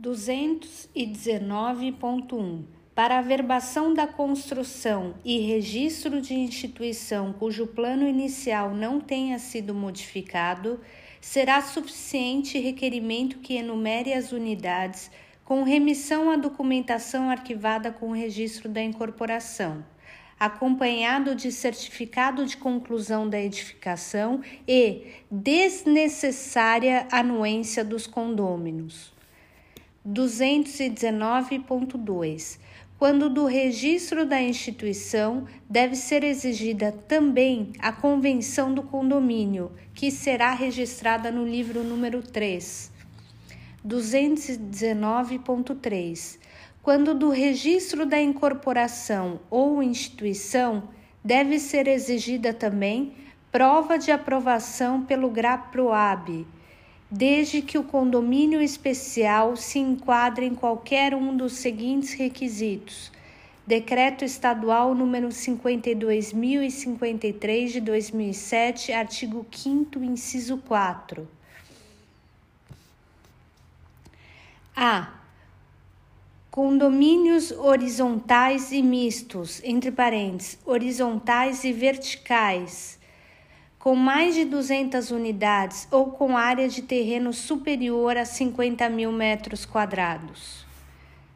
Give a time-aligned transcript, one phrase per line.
[0.00, 9.38] 219.1 Para a verbação da construção e registro de instituição cujo plano inicial não tenha
[9.38, 10.80] sido modificado,
[11.20, 15.12] será suficiente requerimento que enumere as unidades
[15.44, 19.84] com remissão à documentação arquivada com o registro da incorporação
[20.38, 29.13] acompanhado de certificado de conclusão da edificação e desnecessária anuência dos condôminos.
[30.06, 32.58] 219.2
[32.98, 40.54] quando do registro da instituição deve ser exigida também a convenção do condomínio, que será
[40.54, 42.90] registrada no livro número 3.
[43.86, 46.38] 219.3
[46.84, 50.90] quando do registro da incorporação ou instituição
[51.24, 53.14] deve ser exigida também
[53.50, 56.46] prova de aprovação pelo GRAPROAB,
[57.16, 63.12] desde que o condomínio especial se enquadre em qualquer um dos seguintes requisitos:
[63.64, 71.28] Decreto Estadual número 52.053 de 2007, artigo 5 inciso 4.
[74.74, 75.12] A
[76.50, 82.98] Condomínios horizontais e mistos, entre parênteses, horizontais e verticais,
[83.84, 89.66] com mais de 200 unidades ou com área de terreno superior a 50 mil metros
[89.66, 90.64] quadrados.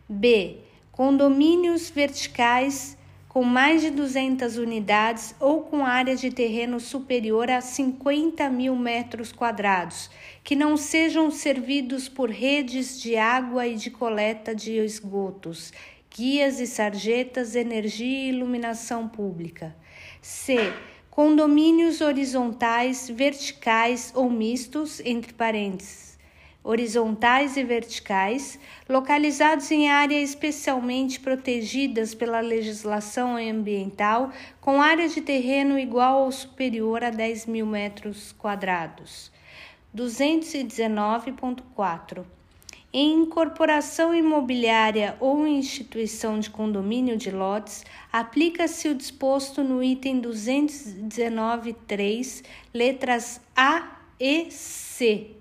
[0.08, 0.56] B.
[0.90, 2.96] Condomínios verticais
[3.28, 9.30] com mais de 200 unidades ou com área de terreno superior a 50 mil metros
[9.30, 10.10] quadrados,
[10.42, 15.70] que não sejam servidos por redes de água e de coleta de esgotos,
[16.10, 19.76] guias e sarjetas, energia e iluminação pública.
[20.22, 20.72] C.
[21.18, 26.16] Condomínios horizontais, verticais ou mistos, entre parênteses
[26.62, 28.56] horizontais e verticais,
[28.88, 34.30] localizados em áreas especialmente protegidas pela legislação ambiental,
[34.60, 39.32] com área de terreno igual ou superior a 10 mil metros quadrados.
[39.96, 42.37] 219.4
[42.92, 52.44] em incorporação imobiliária ou instituição de condomínio de lotes, aplica-se o disposto no item 219.3,
[52.72, 55.32] letras A e C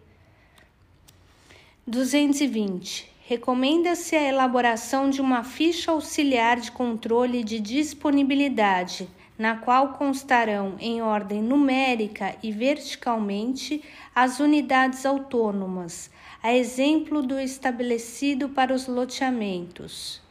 [1.86, 3.16] 220.
[3.26, 11.02] Recomenda-se a elaboração de uma ficha auxiliar de controle de disponibilidade, na qual constarão em
[11.02, 16.10] ordem numérica e verticalmente as unidades autônomas,
[16.42, 20.22] a exemplo do estabelecido para os loteamentos.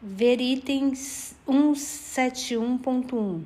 [0.00, 3.42] Ver itens 171.1.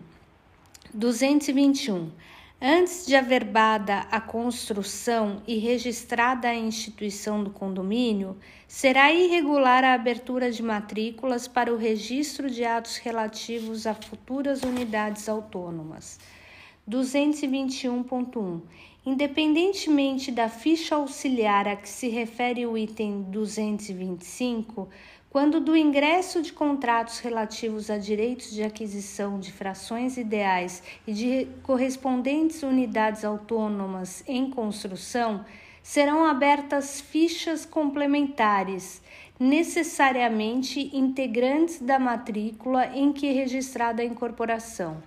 [0.94, 2.10] 221
[2.64, 8.36] Antes de averbada a construção e registrada a instituição do condomínio,
[8.68, 15.28] será irregular a abertura de matrículas para o registro de atos relativos a futuras unidades
[15.28, 16.20] autônomas.
[16.88, 18.60] 221.1.
[19.04, 24.88] Independentemente da ficha auxiliar a que se refere o item 225,
[25.28, 31.48] quando do ingresso de contratos relativos a direitos de aquisição de frações ideais e de
[31.64, 35.44] correspondentes unidades autônomas em construção,
[35.82, 39.02] serão abertas fichas complementares,
[39.40, 45.02] necessariamente integrantes da matrícula em que é registrada a incorporação.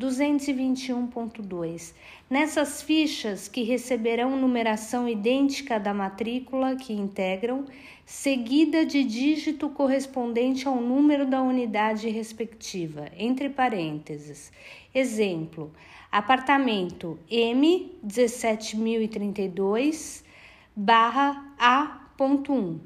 [0.00, 1.92] 221.2.
[2.30, 7.64] Nessas fichas, que receberão numeração idêntica da matrícula que integram,
[8.06, 14.52] seguida de dígito correspondente ao número da unidade respectiva, entre parênteses.
[14.94, 15.72] Exemplo:
[16.12, 20.22] apartamento M 17032
[20.76, 22.78] barra A.1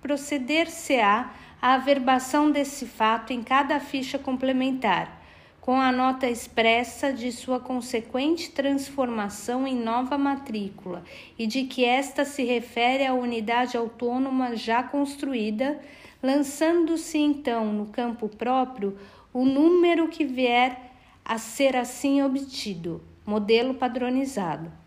[0.00, 1.34] proceder-se-á
[1.64, 5.24] a averbação desse fato em cada ficha complementar
[5.62, 11.02] com a nota expressa de sua consequente transformação em nova matrícula
[11.38, 15.80] e de que esta se refere à unidade autônoma já construída,
[16.22, 18.98] lançando-se então no campo próprio
[19.32, 20.92] o número que vier
[21.24, 24.83] a ser assim obtido, modelo padronizado.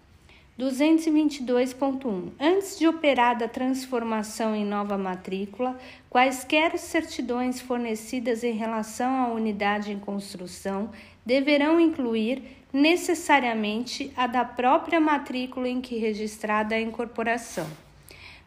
[0.60, 2.32] 222.1.
[2.40, 5.78] Antes de operada a transformação em nova matrícula,
[6.10, 10.90] quaisquer certidões fornecidas em relação à unidade em construção
[11.24, 12.42] deverão incluir
[12.74, 17.68] necessariamente a da própria matrícula em que registrada a incorporação.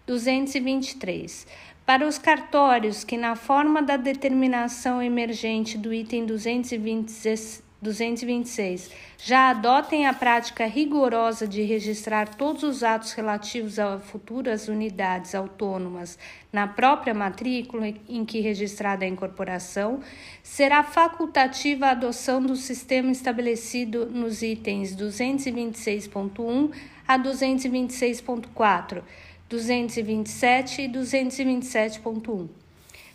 [0.05, 1.47] 223.
[1.87, 8.91] Para os cartórios que, na forma da determinação emergente do item 226, 226.
[9.17, 16.19] Já adotem a prática rigorosa de registrar todos os atos relativos a futuras unidades autônomas
[16.53, 20.01] na própria matrícula em que registrada a incorporação,
[20.43, 26.73] será facultativa a adoção do sistema estabelecido nos itens 226.1
[27.09, 29.03] a 226.4,
[29.49, 32.60] 227 e 227.1.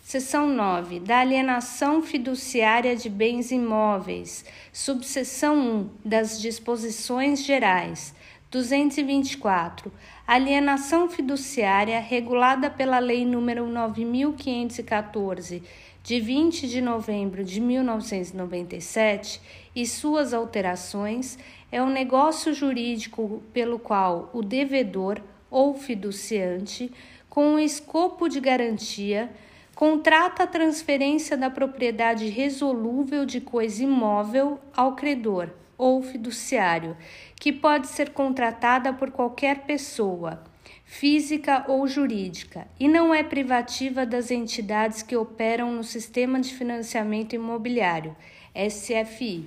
[0.06, 1.00] Seção 9.
[1.00, 4.44] Da alienação fiduciária de bens imóveis.
[4.72, 5.58] Subseção
[6.04, 6.08] 1.
[6.08, 8.14] Das disposições gerais.
[8.48, 9.92] 224.
[10.24, 15.64] Alienação fiduciária regulada pela Lei nº 9514
[16.04, 19.40] de 20 de novembro de 1997
[19.74, 21.36] e suas alterações
[21.72, 25.20] é um negócio jurídico pelo qual o devedor
[25.50, 26.92] ou fiduciante,
[27.28, 29.32] com o escopo de garantia,
[29.76, 36.96] contrata a transferência da propriedade resolúvel de coisa imóvel ao credor ou fiduciário,
[37.38, 40.42] que pode ser contratada por qualquer pessoa,
[40.86, 47.34] física ou jurídica, e não é privativa das entidades que operam no Sistema de Financiamento
[47.34, 48.16] Imobiliário,
[48.54, 49.46] SFI.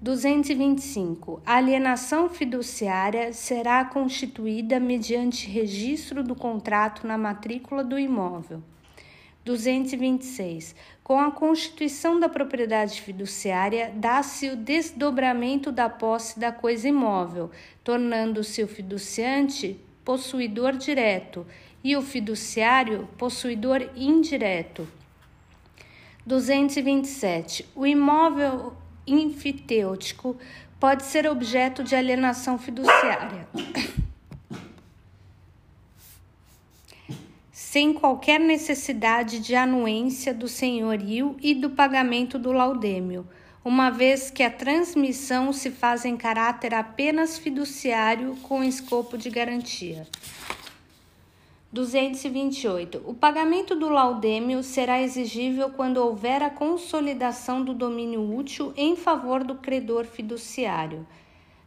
[0.00, 1.42] 225.
[1.44, 8.62] A alienação fiduciária será constituída mediante registro do contrato na matrícula do imóvel.
[9.44, 10.74] 226.
[11.02, 17.50] Com a constituição da propriedade fiduciária, dá-se o desdobramento da posse da coisa imóvel,
[17.82, 21.46] tornando-se o fiduciante possuidor direto
[21.82, 24.86] e o fiduciário possuidor indireto.
[26.26, 27.66] 227.
[27.74, 28.74] O imóvel
[29.06, 30.36] infitêutico
[30.78, 33.48] pode ser objeto de alienação fiduciária.
[37.70, 43.24] sem qualquer necessidade de anuência do senhorio e do pagamento do laudêmio,
[43.64, 50.04] uma vez que a transmissão se faz em caráter apenas fiduciário com escopo de garantia.
[51.72, 53.04] 228.
[53.06, 59.44] O pagamento do laudêmio será exigível quando houver a consolidação do domínio útil em favor
[59.44, 61.06] do credor fiduciário.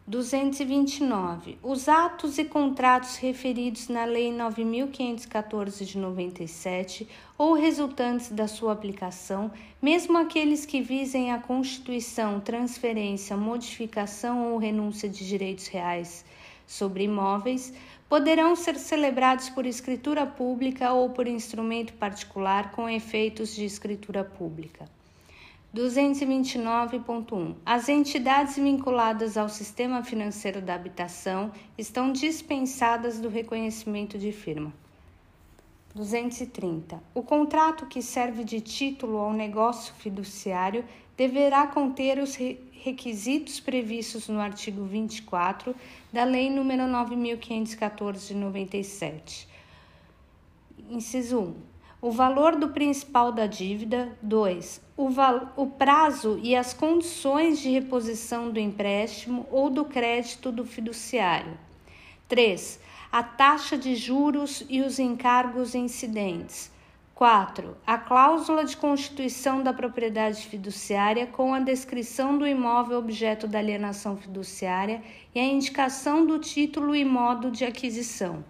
[0.06, 1.58] 229.
[1.64, 7.08] Os atos e contratos referidos na Lei 9514 de 97
[7.38, 9.50] ou resultantes da sua aplicação,
[9.82, 16.26] mesmo aqueles que visem a constituição, transferência, modificação ou renúncia de direitos reais
[16.68, 17.74] sobre imóveis,
[18.10, 24.86] poderão ser celebrados por escritura pública ou por instrumento particular com efeitos de escritura pública.
[25.74, 27.56] 229.1.
[27.66, 34.72] As entidades vinculadas ao sistema financeiro da habitação estão dispensadas do reconhecimento de firma.
[35.96, 37.02] 230.
[37.16, 40.86] O contrato que serve de título ao negócio fiduciário
[41.18, 42.36] deverá conter os
[42.72, 45.76] requisitos previstos no artigo 24
[46.12, 49.48] da Lei nº 9514 de 97.
[50.88, 54.12] Inciso 1 o valor do principal da dívida.
[54.22, 54.83] 2.
[54.96, 55.10] O,
[55.56, 61.58] o prazo e as condições de reposição do empréstimo ou do crédito do fiduciário.
[62.28, 62.80] 3.
[63.12, 66.72] A taxa de juros e os encargos incidentes.
[67.16, 67.78] 4.
[67.86, 74.18] A cláusula de constituição da propriedade fiduciária com a descrição do imóvel objeto da alienação
[74.18, 75.02] fiduciária
[75.34, 78.44] e a indicação do título e modo de aquisição.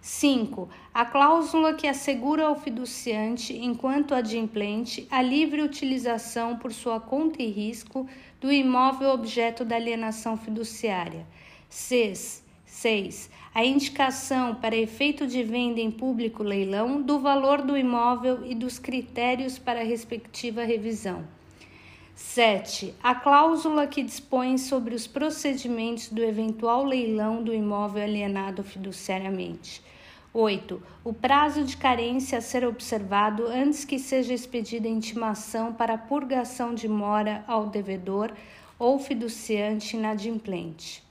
[0.00, 0.68] 5.
[0.98, 7.48] A cláusula que assegura ao fiduciante, enquanto adimplente, a livre utilização por sua conta e
[7.48, 8.08] risco
[8.40, 11.24] do imóvel objeto da alienação fiduciária.
[11.68, 12.42] 6.
[12.66, 13.30] 6.
[13.54, 18.80] A indicação para efeito de venda em público leilão do valor do imóvel e dos
[18.80, 21.22] critérios para a respectiva revisão.
[22.16, 22.92] 7.
[23.00, 29.86] A cláusula que dispõe sobre os procedimentos do eventual leilão do imóvel alienado fiduciariamente.
[30.32, 30.82] 8.
[31.02, 36.86] O prazo de carência a ser observado antes que seja expedida intimação para purgação de
[36.86, 38.32] mora ao devedor
[38.78, 41.02] ou fiduciante inadimplente.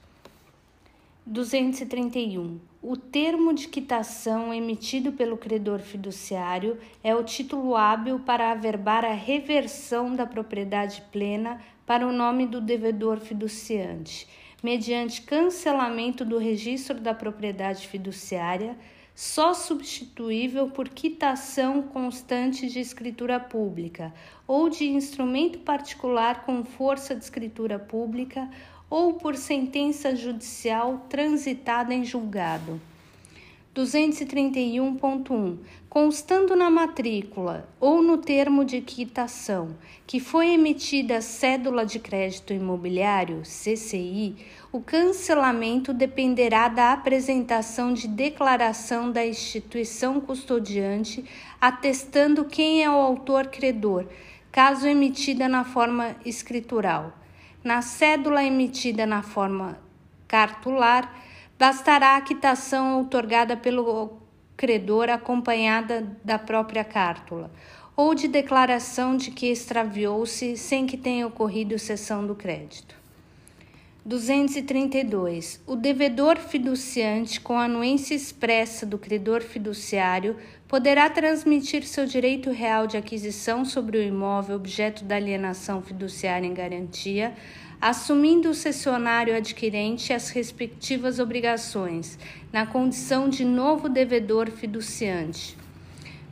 [1.26, 2.58] 231.
[2.80, 9.12] O termo de quitação emitido pelo credor fiduciário é o título hábil para averbar a
[9.12, 14.26] reversão da propriedade plena para o nome do devedor fiduciante,
[14.62, 18.74] mediante cancelamento do registro da propriedade fiduciária,
[19.18, 24.14] só substituível por quitação constante de escritura pública
[24.46, 28.48] ou de instrumento particular com força de escritura pública
[28.88, 32.80] ou por sentença judicial transitada em julgado.
[33.74, 35.58] 231.1.
[35.88, 43.42] Constando na matrícula ou no termo de quitação que foi emitida cédula de crédito imobiliário,
[43.42, 44.36] CCI,
[44.70, 51.24] o cancelamento dependerá da apresentação de declaração da instituição custodiante
[51.60, 54.06] atestando quem é o autor credor,
[54.52, 57.12] caso emitida na forma escritural.
[57.64, 59.78] Na cédula emitida na forma
[60.26, 61.27] cartular,
[61.58, 64.18] bastará a quitação outorgada pelo
[64.56, 67.50] credor acompanhada da própria cártula
[67.96, 72.96] ou de declaração de que extraviou-se sem que tenha ocorrido cessão do crédito.
[74.04, 75.60] 232.
[75.66, 80.36] O devedor fiduciante, com anuência expressa do credor fiduciário,
[80.66, 86.54] poderá transmitir seu direito real de aquisição sobre o imóvel objeto da alienação fiduciária em
[86.54, 87.34] garantia,
[87.80, 92.18] assumindo o cessionário adquirente as respectivas obrigações,
[92.52, 95.56] na condição de novo devedor fiduciante.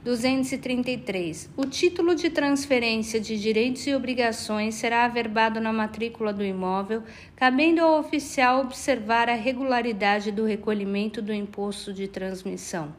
[0.06, 1.50] 233.
[1.56, 7.02] O título de transferência de direitos e obrigações será averbado na matrícula do imóvel,
[7.34, 12.94] cabendo ao oficial observar a regularidade do recolhimento do imposto de transmissão.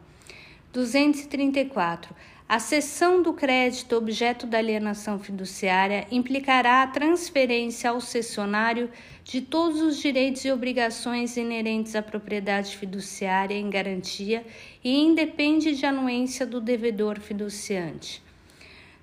[0.77, 2.15] 234.
[2.47, 8.87] A cessão do crédito objeto da alienação fiduciária implicará a transferência ao cessionário
[9.23, 14.45] de todos os direitos e obrigações inerentes à propriedade fiduciária em garantia
[14.83, 18.26] e independe de anuência do devedor fiduciante.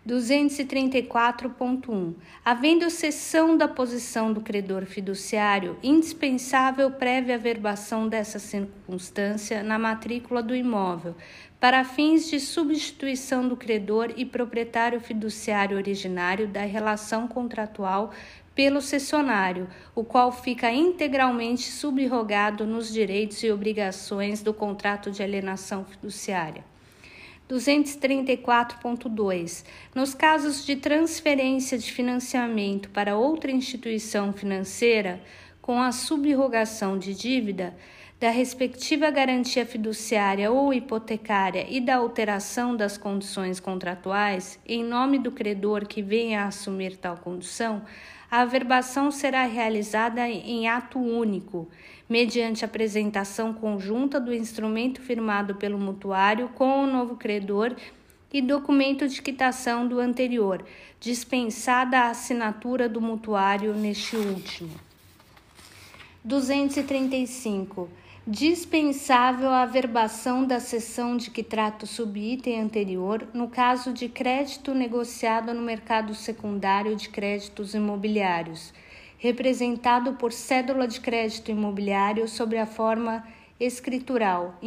[0.07, 2.15] 234.1.
[2.45, 10.55] Havendo cessão da posição do credor fiduciário, indispensável prévia averbação dessa circunstância na matrícula do
[10.55, 11.15] imóvel,
[11.59, 18.13] para fins de substituição do credor e proprietário fiduciário originário da relação contratual
[18.55, 25.85] pelo cessionário, o qual fica integralmente subrogado nos direitos e obrigações do contrato de alienação
[25.85, 26.74] fiduciária.
[27.49, 29.65] 234.2.
[29.95, 35.21] Nos casos de transferência de financiamento para outra instituição financeira,
[35.61, 37.77] com a subrogação de dívida,
[38.21, 45.31] da respectiva garantia fiduciária ou hipotecária e da alteração das condições contratuais, em nome do
[45.31, 47.83] credor que venha a assumir tal condição,
[48.31, 51.69] a averbação será realizada em ato único,
[52.09, 57.75] mediante apresentação conjunta do instrumento firmado pelo mutuário com o novo credor
[58.33, 60.65] e documento de quitação do anterior,
[60.99, 64.73] dispensada a assinatura do mutuário neste último.
[66.25, 67.89] 235
[68.27, 74.73] dispensável a averbação da cessão de que trata o subitem anterior no caso de crédito
[74.73, 78.73] negociado no mercado secundário de créditos imobiliários,
[79.25, 83.27] representado por cédula de crédito imobiliário sobre a forma
[83.59, 84.61] escritural,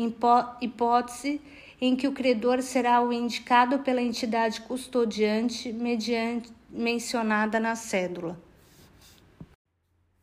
[0.60, 1.40] hipótese
[1.80, 8.36] em que o credor será o indicado pela entidade custodiante mediante mencionada na cédula.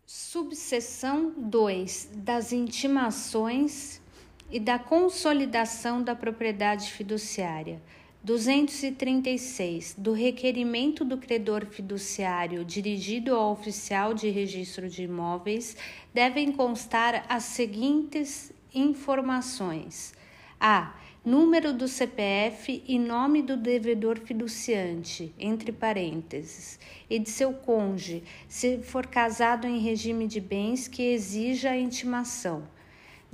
[0.05, 4.03] Subseção 2 das intimações
[4.51, 7.81] e da consolidação da propriedade fiduciária.
[8.25, 9.97] 236.
[9.99, 15.77] Do requerimento do credor fiduciário dirigido ao oficial de registro de imóveis
[16.13, 20.15] devem constar as seguintes informações:
[20.59, 20.95] a.
[21.23, 28.79] número do CPF e nome do devedor fiduciante, entre parênteses, e de seu cônjuge, se
[28.79, 32.74] for casado em regime de bens que exija a intimação.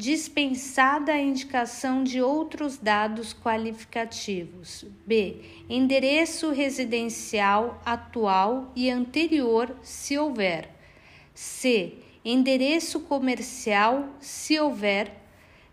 [0.00, 4.86] Dispensada a indicação de outros dados qualificativos.
[5.04, 5.42] B.
[5.68, 10.70] Endereço residencial atual e anterior, se houver.
[11.34, 11.98] C.
[12.24, 15.12] Endereço comercial, se houver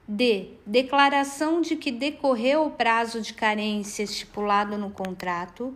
[0.05, 0.49] D.
[0.65, 5.73] Declaração de que decorreu o prazo de carência estipulado no contrato.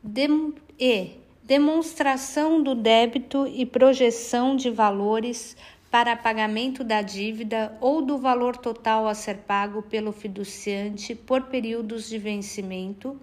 [0.00, 1.14] Dem e.
[1.42, 5.56] Demonstração do débito e projeção de valores
[5.90, 12.08] para pagamento da dívida ou do valor total a ser pago pelo fiduciante por períodos
[12.08, 13.18] de vencimento.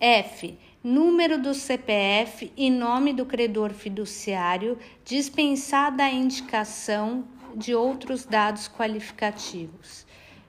[0.00, 0.56] F.
[0.82, 10.06] Número do CPF e nome do credor fiduciário, dispensada a indicação de outros dados qualificativos.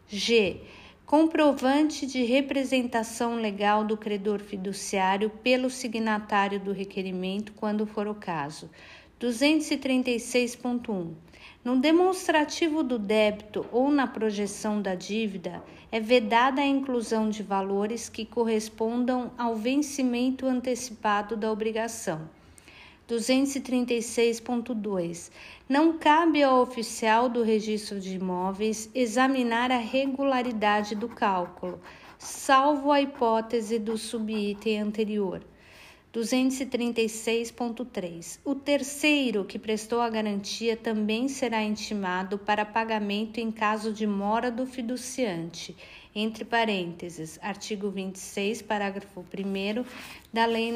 [0.08, 0.62] G.
[1.06, 8.70] Comprovante de representação legal do credor fiduciário pelo signatário do requerimento, quando for o caso.
[9.20, 11.14] 236.1.
[11.62, 15.62] No demonstrativo do débito ou na projeção da dívida,
[15.92, 22.30] é vedada a inclusão de valores que correspondam ao vencimento antecipado da obrigação.
[23.10, 25.30] 236.2.
[25.68, 31.82] Não cabe ao oficial do registro de imóveis examinar a regularidade do cálculo,
[32.18, 35.44] salvo a hipótese do subitem anterior.
[36.14, 38.40] 236.3.
[38.44, 44.50] O terceiro que prestou a garantia também será intimado para pagamento em caso de mora
[44.50, 45.78] do fiduciante
[46.16, 49.86] entre parênteses, artigo 26, parágrafo 1
[50.34, 50.74] da Lei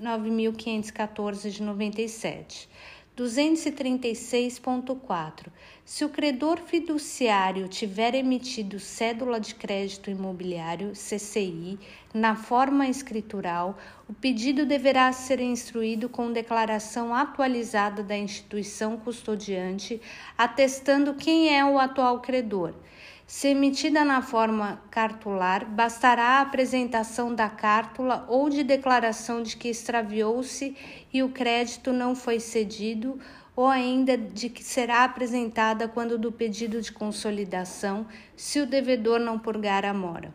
[0.00, 2.68] 9514 de 97.
[3.16, 5.46] 236.4.
[5.84, 11.78] Se o credor fiduciário tiver emitido cédula de crédito imobiliário, CCI,
[12.12, 19.98] na forma escritural, o pedido deverá ser instruído com declaração atualizada da instituição custodiante,
[20.36, 22.74] atestando quem é o atual credor
[23.26, 29.68] se emitida na forma cartular, bastará a apresentação da cártula ou de declaração de que
[29.68, 30.76] extraviou-se
[31.12, 33.18] e o crédito não foi cedido,
[33.56, 39.38] ou ainda de que será apresentada quando do pedido de consolidação, se o devedor não
[39.38, 40.32] purgar a mora.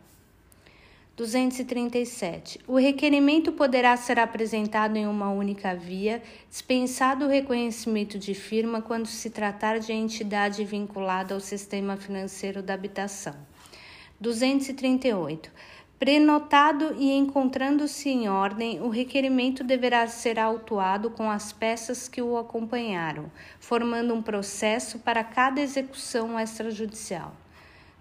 [1.18, 2.62] 237.
[2.66, 9.08] O requerimento poderá ser apresentado em uma única via, dispensado o reconhecimento de firma quando
[9.08, 13.36] se tratar de entidade vinculada ao sistema financeiro da habitação.
[14.20, 15.52] 238.
[16.00, 22.38] Prenotado e encontrando-se em ordem, o requerimento deverá ser autuado com as peças que o
[22.38, 27.36] acompanharam, formando um processo para cada execução extrajudicial.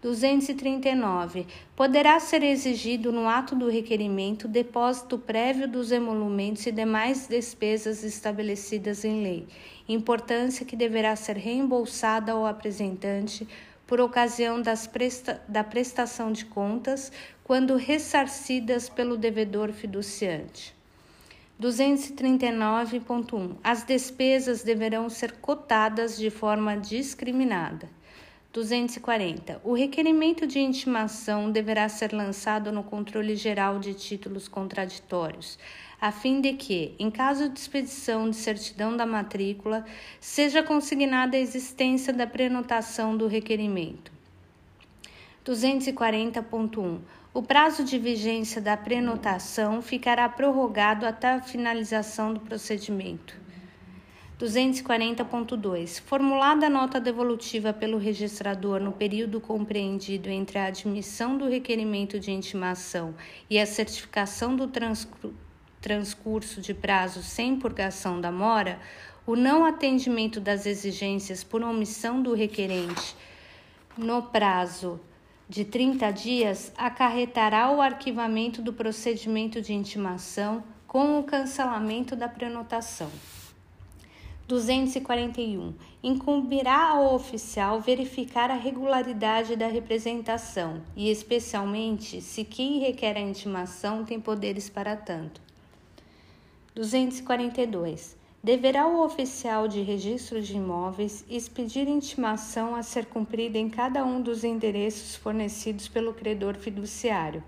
[0.02, 1.46] 239.
[1.76, 9.04] Poderá ser exigido no ato do requerimento depósito prévio dos emolumentos e demais despesas estabelecidas
[9.04, 9.46] em lei,
[9.86, 13.46] importância que deverá ser reembolsada ao apresentante
[13.86, 17.10] por ocasião presta da prestação de contas,
[17.42, 20.72] quando ressarcidas pelo devedor fiduciante.
[21.60, 23.56] 239.1.
[23.62, 27.90] As despesas deverão ser cotadas de forma discriminada.
[28.52, 29.60] 240.
[29.62, 35.56] O requerimento de intimação deverá ser lançado no controle geral de títulos contraditórios,
[36.00, 39.84] a fim de que, em caso de expedição de certidão da matrícula,
[40.18, 44.10] seja consignada a existência da prenotação do requerimento.
[45.46, 46.98] 240.1.
[47.32, 53.49] O prazo de vigência da prenotação ficará prorrogado até a finalização do procedimento.
[54.40, 56.00] 240.2.
[56.00, 62.30] Formulada a nota devolutiva pelo registrador no período compreendido entre a admissão do requerimento de
[62.30, 63.14] intimação
[63.50, 64.66] e a certificação do
[65.78, 68.80] transcurso de prazo sem purgação da mora,
[69.26, 73.14] o não atendimento das exigências por omissão do requerente
[73.94, 74.98] no prazo
[75.50, 83.10] de 30 dias acarretará o arquivamento do procedimento de intimação com o cancelamento da prenotação.
[84.50, 85.74] 241.
[86.02, 94.04] Incumbirá ao oficial verificar a regularidade da representação e, especialmente, se quem requer a intimação
[94.04, 95.40] tem poderes para tanto.
[96.74, 98.18] 242.
[98.42, 104.20] Deverá o oficial de registro de imóveis expedir intimação a ser cumprida em cada um
[104.20, 107.44] dos endereços fornecidos pelo credor fiduciário,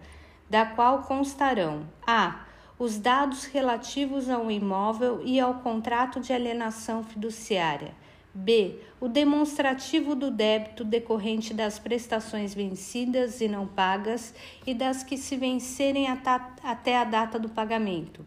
[0.49, 2.52] da qual constarão: a
[2.83, 7.95] os dados relativos ao imóvel e ao contrato de alienação fiduciária.
[8.35, 8.77] B.
[9.01, 14.35] O demonstrativo do débito decorrente das prestações vencidas e não pagas
[14.67, 18.27] e das que se vencerem até a data do pagamento.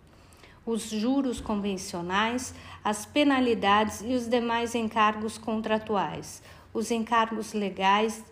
[0.66, 6.42] Os juros convencionais, as penalidades e os demais encargos contratuais,
[6.74, 8.24] os encargos legais,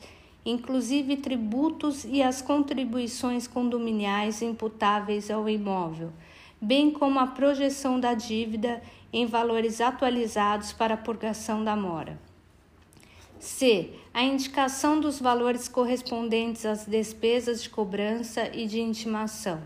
[0.46, 6.12] inclusive tributos e as contribuições condominiais imputáveis ao imóvel,
[6.62, 12.20] bem como a projeção da dívida em valores atualizados para a purgação da mora.
[13.40, 13.90] C.
[14.14, 19.62] A indicação dos valores correspondentes às despesas de cobrança e de intimação.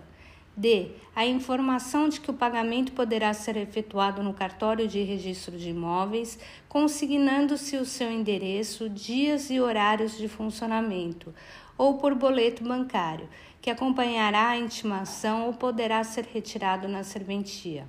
[0.58, 0.90] D.
[1.16, 6.40] A informação de que o pagamento poderá ser efetuado no cartório de registro de imóveis,
[6.68, 11.32] consignando-se o seu endereço, dias e horários de funcionamento,
[11.78, 13.30] ou por boleto bancário,
[13.62, 17.88] que acompanhará a intimação ou poderá ser retirado na serventia.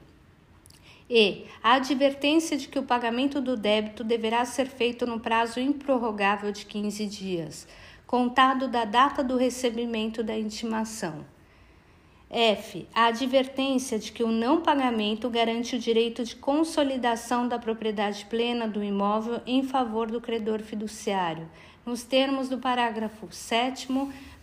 [1.08, 6.52] E a advertência de que o pagamento do débito deverá ser feito no prazo improrrogável
[6.52, 7.66] de 15 dias,
[8.06, 11.24] contado da data do recebimento da intimação.
[12.30, 12.86] F.
[12.94, 18.68] A advertência de que o não pagamento garante o direito de consolidação da propriedade plena
[18.68, 21.48] do imóvel em favor do credor fiduciário,
[21.86, 23.88] nos termos do parágrafo 7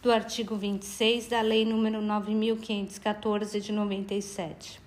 [0.02, 4.82] do artigo 26 da Lei nº 9514 de 97.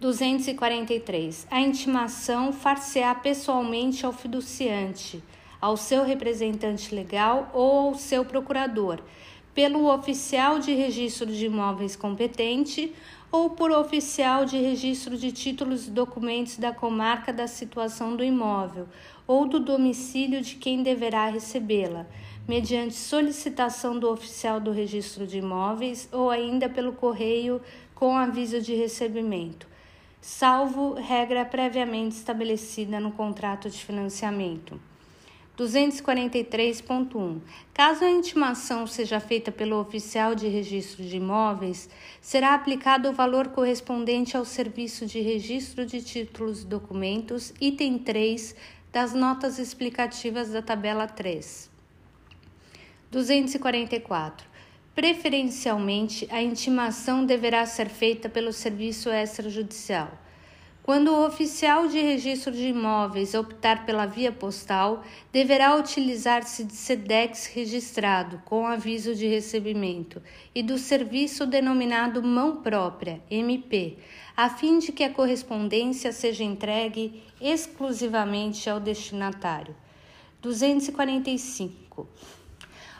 [0.00, 1.46] 243.
[1.50, 5.22] A intimação far-se-á pessoalmente ao fiduciante,
[5.60, 9.00] ao seu representante legal ou ao seu procurador,
[9.56, 12.94] pelo oficial de registro de imóveis competente
[13.32, 18.86] ou por oficial de registro de títulos e documentos da comarca da situação do imóvel
[19.26, 22.06] ou do domicílio de quem deverá recebê-la,
[22.46, 27.60] mediante solicitação do oficial do registro de imóveis ou ainda pelo correio
[27.94, 29.66] com aviso de recebimento
[30.20, 34.80] salvo regra previamente estabelecida no contrato de financiamento.
[35.56, 37.40] 243.1.
[37.72, 41.88] Caso a intimação seja feita pelo oficial de registro de imóveis,
[42.20, 48.54] será aplicado o valor correspondente ao serviço de registro de títulos e documentos, item 3
[48.92, 51.70] das notas explicativas da tabela 3.
[53.10, 54.46] 244.
[54.94, 60.25] Preferencialmente, a intimação deverá ser feita pelo serviço extrajudicial.
[60.86, 67.46] Quando o oficial de registro de imóveis optar pela via postal, deverá utilizar-se de SEDEX
[67.46, 70.22] registrado com aviso de recebimento
[70.54, 73.98] e do serviço denominado mão própria, MP,
[74.36, 79.74] a fim de que a correspondência seja entregue exclusivamente ao destinatário.
[80.40, 82.06] 245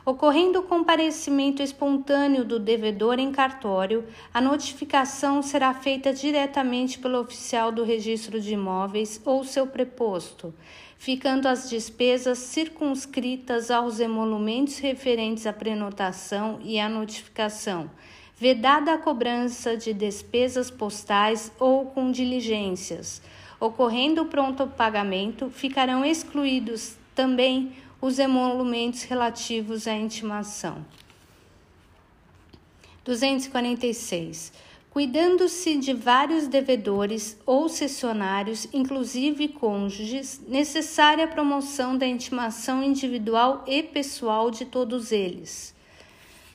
[0.07, 7.73] Ocorrendo o comparecimento espontâneo do devedor em cartório, a notificação será feita diretamente pelo oficial
[7.73, 10.55] do registro de imóveis ou seu preposto,
[10.97, 17.91] ficando as despesas circunscritas aos emolumentos referentes à prenotação e à notificação,
[18.37, 23.21] vedada a cobrança de despesas postais ou com diligências.
[23.59, 30.85] Ocorrendo o pronto pagamento, ficarão excluídos também os emolumentos relativos à intimação.
[33.05, 34.53] 246.
[34.91, 43.83] Cuidando-se de vários devedores ou cessionários, inclusive cônjuges, necessária a promoção da intimação individual e
[43.83, 45.75] pessoal de todos eles.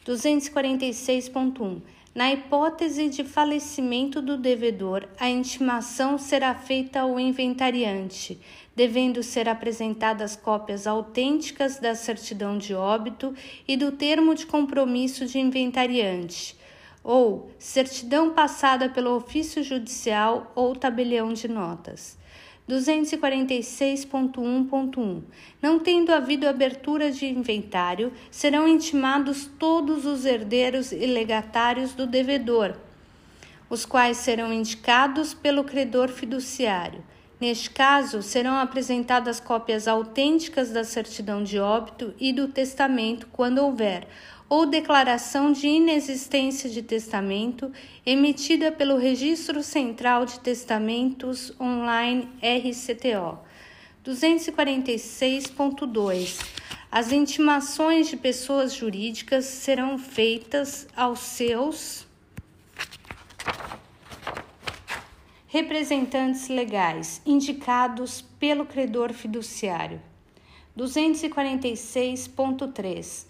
[0.06, 1.82] 246.1
[2.13, 8.38] na hipótese de falecimento do devedor, a intimação será feita ao inventariante,
[8.75, 13.36] devendo ser apresentadas cópias autênticas da certidão de óbito
[13.67, 16.55] e do termo de compromisso de inventariante,
[17.03, 22.19] ou certidão passada pelo ofício judicial ou tabelião de notas.
[22.69, 25.23] 246.1.1.
[25.62, 32.75] Não tendo havido abertura de inventário, serão intimados todos os herdeiros e legatários do devedor,
[33.69, 37.03] os quais serão indicados pelo credor fiduciário.
[37.41, 44.08] Neste caso, serão apresentadas cópias autênticas da certidão de óbito e do testamento, quando houver,
[44.47, 47.71] ou declaração de inexistência de testamento
[48.06, 53.39] emitida pelo Registro Central de Testamentos Online RCTO.
[54.06, 56.45] 246.2.
[56.91, 62.06] As intimações de pessoas jurídicas serão feitas aos seus
[65.51, 69.99] representantes legais indicados pelo credor fiduciário.
[70.77, 73.29] 246.3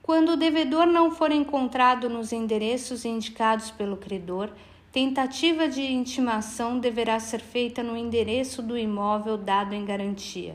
[0.00, 4.52] quando o devedor não for encontrado nos endereços indicados pelo credor,
[4.96, 10.54] Tentativa de intimação deverá ser feita no endereço do imóvel dado em garantia.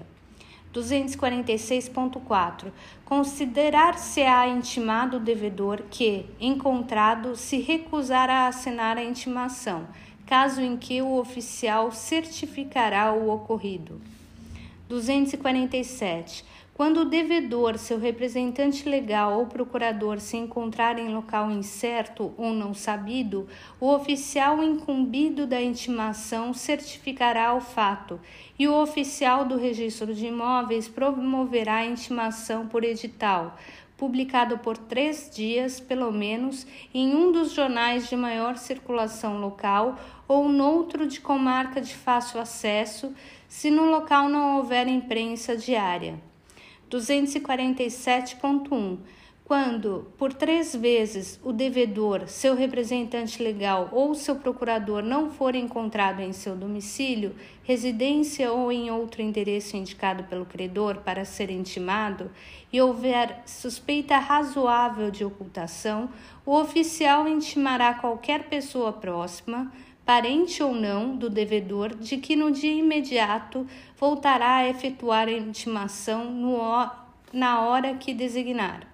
[0.73, 2.71] 246.4.
[3.05, 9.87] Considerar-se-á intimado o devedor que, encontrado, se recusar a assinar a intimação,
[10.31, 13.99] caso em que o oficial certificará o ocorrido.
[14.87, 16.45] 247.
[16.73, 22.73] Quando o devedor, seu representante legal ou procurador se encontrar em local incerto ou não
[22.73, 23.45] sabido,
[23.77, 28.17] o oficial incumbido da intimação certificará o fato
[28.57, 33.57] e o oficial do registro de imóveis promoverá a intimação por edital,
[34.01, 40.49] publicado por três dias, pelo menos, em um dos jornais de maior circulação local ou
[40.49, 43.13] noutro de comarca de fácil acesso,
[43.47, 46.19] se no local não houver imprensa diária.
[46.89, 48.97] 247.1
[49.51, 56.21] quando, por três vezes, o devedor, seu representante legal ou seu procurador não for encontrado
[56.21, 57.35] em seu domicílio,
[57.71, 62.29] residência ou em outro endereço indicado pelo credor para ser intimado,
[62.71, 66.09] e houver suspeita razoável de ocultação,
[66.45, 69.71] o oficial intimará qualquer pessoa próxima,
[70.05, 73.65] parente ou não, do devedor, de que no dia imediato
[73.97, 76.59] voltará a efetuar a intimação no,
[77.31, 78.85] na hora que designar.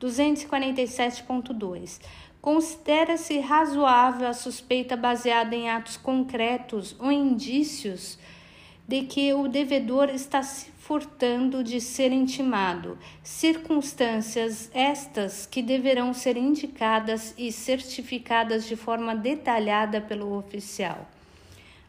[0.00, 2.00] 247.2.
[2.40, 8.18] Considera-se razoável a suspeita baseada em atos concretos ou indícios
[8.86, 16.38] de que o devedor está se furtando de ser intimado, circunstâncias estas que deverão ser
[16.38, 21.06] indicadas e certificadas de forma detalhada pelo oficial.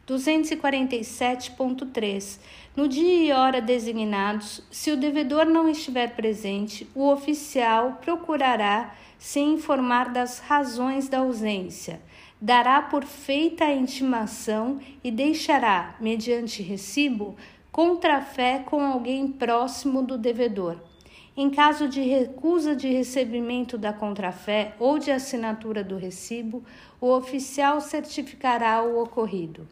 [0.06, 2.38] 247.3.
[2.76, 9.38] No dia e hora designados, se o devedor não estiver presente, o oficial procurará se
[9.38, 12.00] informar das razões da ausência,
[12.40, 17.36] dará por feita a intimação e deixará, mediante recibo,
[17.70, 20.78] contrafé com alguém próximo do devedor.
[21.36, 26.64] Em caso de recusa de recebimento da contrafé ou de assinatura do recibo,
[26.98, 29.68] o oficial certificará o ocorrido.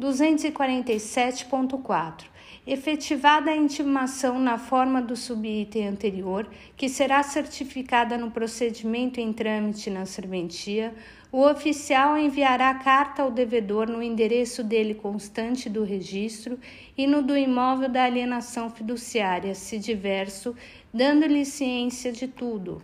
[0.00, 2.31] 247.4.
[2.64, 9.90] Efetivada a intimação na forma do subitem anterior, que será certificada no procedimento em trâmite
[9.90, 10.94] na serventia,
[11.32, 16.56] o oficial enviará carta ao devedor no endereço dele constante do registro
[16.96, 20.54] e no do imóvel da alienação fiduciária, se diverso,
[20.94, 22.80] dando-lhe ciência de tudo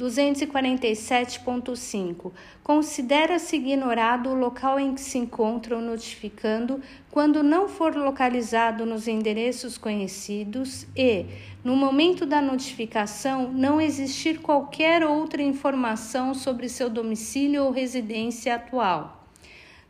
[0.00, 2.32] 247.5.
[2.62, 9.06] Considera-se ignorado o local em que se encontra o notificando quando não for localizado nos
[9.06, 11.26] endereços conhecidos e,
[11.62, 19.26] no momento da notificação, não existir qualquer outra informação sobre seu domicílio ou residência atual.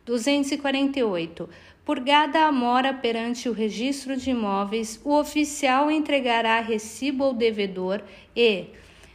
[0.05, 1.47] 248.
[1.85, 8.03] Purgada a mora perante o registro de imóveis, o oficial entregará recibo ao devedor
[8.35, 8.65] e,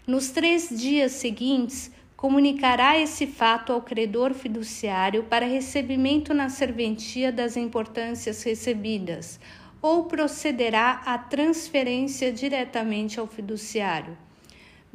[0.06, 7.56] nos três dias seguintes, comunicará esse fato ao credor fiduciário para recebimento na serventia das
[7.56, 9.38] importâncias recebidas,
[9.82, 14.16] ou procederá à transferência diretamente ao fiduciário.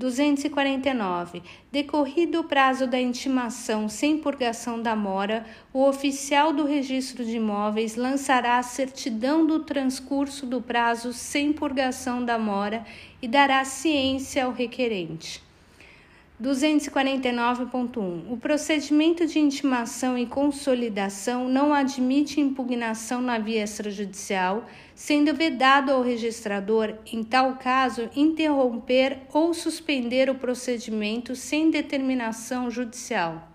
[0.01, 1.43] 249.
[1.71, 7.95] Decorrido o prazo da intimação sem purgação da mora, o oficial do registro de imóveis
[7.95, 12.83] lançará a certidão do transcurso do prazo sem purgação da mora
[13.21, 15.43] e dará ciência ao requerente.
[16.41, 18.31] 249.1.
[18.31, 24.65] O procedimento de intimação e consolidação não admite impugnação na via extrajudicial,
[25.01, 33.49] sendo vedado ao registrador, em tal caso, interromper ou suspender o procedimento sem determinação judicial.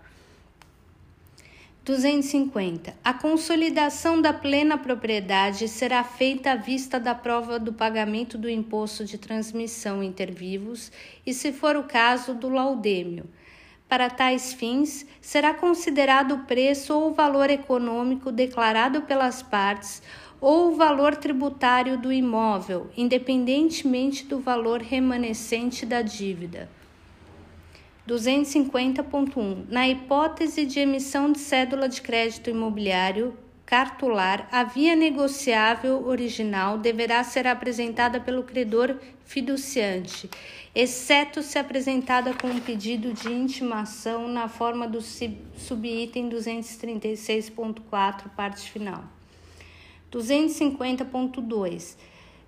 [1.85, 2.93] 250.
[3.01, 9.05] A consolidação da plena propriedade será feita à vista da prova do pagamento do imposto
[9.05, 10.91] de transmissão inter vivos
[11.25, 13.23] e, se for o caso, do laudêmio.
[13.87, 20.03] Para tais fins, será considerado o preço ou valor econômico declarado pelas partes
[20.39, 26.69] ou o valor tributário do imóvel, independentemente do valor remanescente da dívida.
[28.07, 29.65] 250.1.
[29.69, 37.21] Na hipótese de emissão de cédula de crédito imobiliário cartular, a via negociável original deverá
[37.21, 38.95] ser apresentada pelo credor
[39.25, 40.29] fiduciante,
[40.73, 49.16] exceto se apresentada com um pedido de intimação na forma do subitem 236.4, parte final.
[50.11, 51.97] 250.2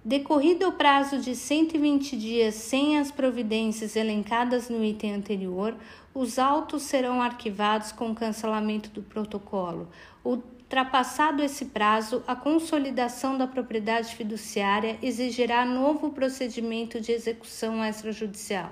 [0.04, 5.76] Decorrido o prazo de 120 dias sem as providências elencadas no item anterior,
[6.14, 9.90] os autos serão arquivados com cancelamento do protocolo.
[10.24, 18.72] Ultrapassado esse prazo, a consolidação da propriedade fiduciária exigirá novo procedimento de execução extrajudicial.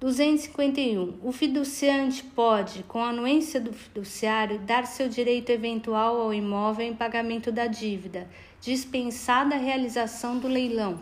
[0.00, 1.18] 251.
[1.24, 6.94] O fiduciante pode, com a anuência do fiduciário, dar seu direito eventual ao imóvel em
[6.94, 8.30] pagamento da dívida,
[8.60, 11.00] dispensada a realização do leilão.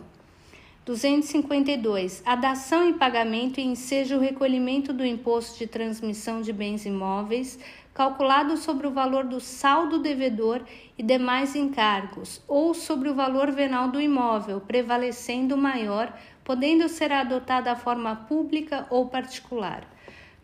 [0.83, 2.23] 252.
[2.25, 7.59] A dação em pagamento enseja o recolhimento do imposto de transmissão de bens imóveis,
[7.93, 10.61] calculado sobre o valor do saldo devedor
[10.97, 16.11] e demais encargos, ou sobre o valor venal do imóvel, prevalecendo o maior
[16.47, 19.83] podendo ser adotada a forma pública ou particular.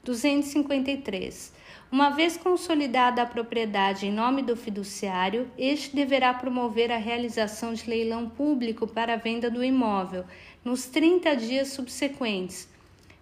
[0.03, 1.53] 253.
[1.89, 7.89] Uma vez consolidada a propriedade em nome do fiduciário, este deverá promover a realização de
[7.89, 10.25] leilão público para a venda do imóvel
[10.61, 12.67] nos 30 dias subsequentes,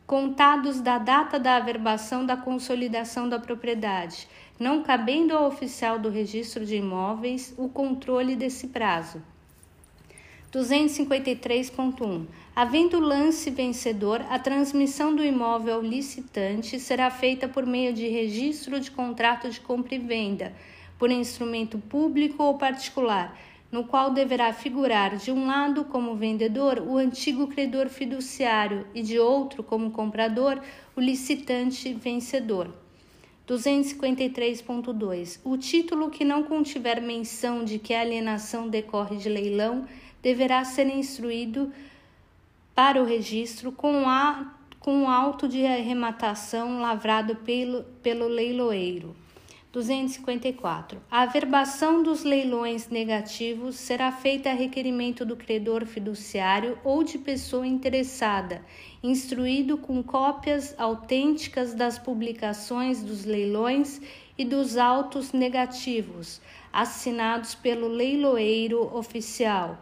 [0.07, 4.27] contados da data da averbação da consolidação da propriedade,
[4.59, 9.21] não cabendo ao oficial do registro de imóveis o controle desse prazo.
[10.51, 12.25] 253.1.
[12.53, 18.77] Havendo lance vencedor, a transmissão do imóvel ao licitante será feita por meio de registro
[18.77, 20.53] de contrato de compra e venda,
[20.99, 23.39] por instrumento público ou particular,
[23.71, 29.17] no qual deverá figurar de um lado como vendedor o antigo credor fiduciário e de
[29.17, 30.61] outro como comprador
[30.93, 32.69] o licitante vencedor.
[33.47, 35.39] 253.2.
[35.45, 39.85] O título que não contiver menção de que a alienação decorre de leilão
[40.21, 41.71] deverá ser instruído
[42.75, 49.15] para o registro com, a, com auto de arrematação lavrado pelo, pelo leiloeiro.
[49.71, 51.01] 254.
[51.09, 57.65] A averbação dos leilões negativos será feita a requerimento do credor fiduciário ou de pessoa
[57.65, 58.61] interessada,
[59.01, 64.01] instruído com cópias autênticas das publicações dos leilões
[64.37, 66.41] e dos autos negativos,
[66.73, 69.81] assinados pelo leiloeiro oficial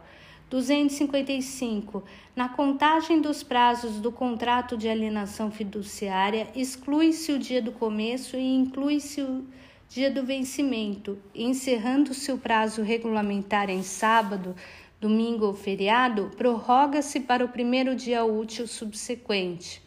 [0.50, 2.02] 255.
[2.34, 8.56] Na contagem dos prazos do contrato de alienação fiduciária, exclui-se o dia do começo e
[8.56, 9.46] inclui-se o
[9.88, 14.56] dia do vencimento, encerrando-se o prazo regulamentar em sábado,
[15.00, 19.80] domingo ou feriado, prorroga-se para o primeiro dia útil subsequente.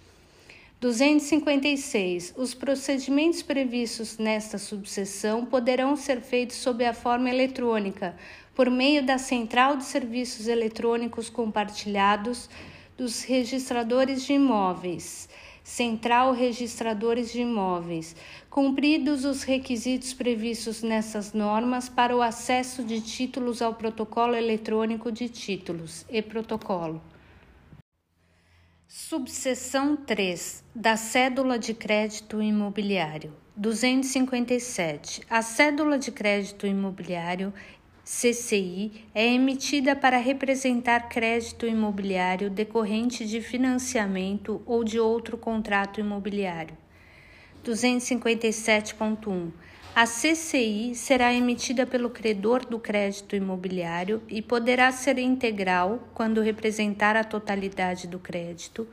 [0.84, 2.34] 256.
[2.36, 8.13] Os procedimentos previstos nesta subseção poderão ser feitos sob a forma eletrônica,
[8.55, 12.49] por meio da Central de Serviços Eletrônicos Compartilhados
[12.95, 15.27] dos Registradores de Imóveis,
[15.63, 18.15] Central Registradores de Imóveis,
[18.49, 25.29] cumpridos os requisitos previstos nessas normas para o acesso de títulos ao Protocolo Eletrônico de
[25.29, 27.01] Títulos e Protocolo.
[28.87, 35.21] Subseção 3 da Cédula de Crédito Imobiliário 257.
[35.29, 37.53] A cédula de crédito imobiliário
[38.05, 46.75] CCI é emitida para representar crédito imobiliário decorrente de financiamento ou de outro contrato imobiliário.
[47.65, 49.51] 257.1.
[49.95, 57.15] A CCI será emitida pelo credor do crédito imobiliário e poderá ser integral quando representar
[57.15, 58.85] a totalidade do crédito,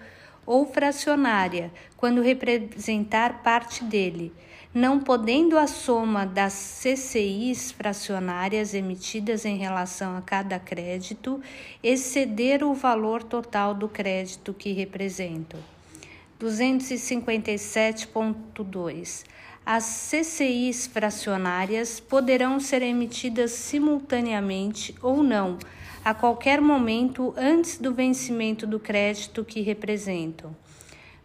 [0.47, 4.33] ou fracionária quando representar parte dele
[4.73, 11.43] não podendo a soma das CCIs fracionárias emitidas em relação a cada crédito
[11.83, 15.59] exceder o valor total do crédito que representam.
[16.41, 19.25] 257.2
[19.65, 25.59] as CCIs fracionárias poderão ser emitidas simultaneamente ou não,
[26.05, 30.57] a qualquer momento antes do vencimento do crédito que representam.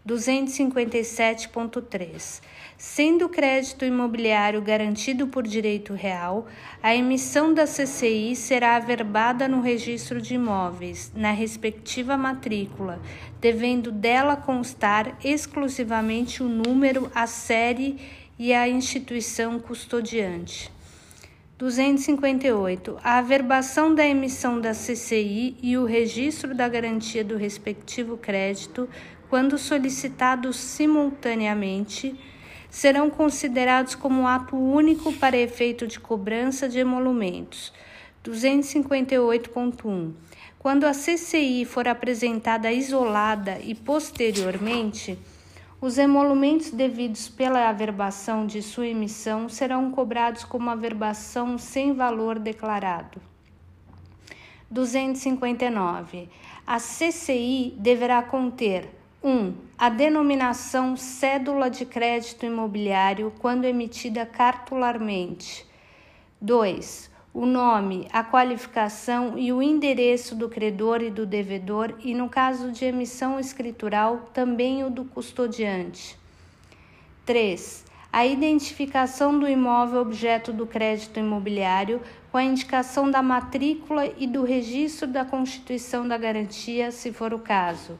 [0.07, 2.41] 257.3
[2.77, 6.45] Sendo o crédito imobiliário garantido por direito real,
[6.83, 13.01] a emissão da CCI será averbada no registro de imóveis, na respectiva matrícula,
[13.39, 17.97] devendo dela constar exclusivamente o número, a série
[18.37, 20.69] e a instituição custodiante.
[21.57, 22.97] 258.
[23.01, 28.89] A averbação da emissão da CCI e o registro da garantia do respectivo crédito,
[29.29, 32.15] quando solicitados simultaneamente,
[32.69, 37.71] serão considerados como ato único para efeito de cobrança de emolumentos.
[38.23, 40.13] 258.1.
[40.59, 45.17] Quando a CCI for apresentada isolada e posteriormente,
[45.79, 53.21] os emolumentos devidos pela averbação de sua emissão serão cobrados como averbação sem valor declarado.
[54.71, 56.27] 259.
[56.65, 58.89] A CCI deverá conter
[59.25, 59.27] 1.
[59.27, 65.65] Um, a denominação cédula de crédito imobiliário quando emitida cartularmente.
[66.39, 67.09] 2.
[67.33, 72.71] O nome, a qualificação e o endereço do credor e do devedor, e no caso
[72.71, 76.15] de emissão escritural, também o do custodiante.
[77.25, 77.83] 3
[78.15, 81.99] a identificação do imóvel objeto do crédito imobiliário
[82.31, 87.39] com a indicação da matrícula e do registro da constituição da garantia, se for o
[87.39, 87.99] caso.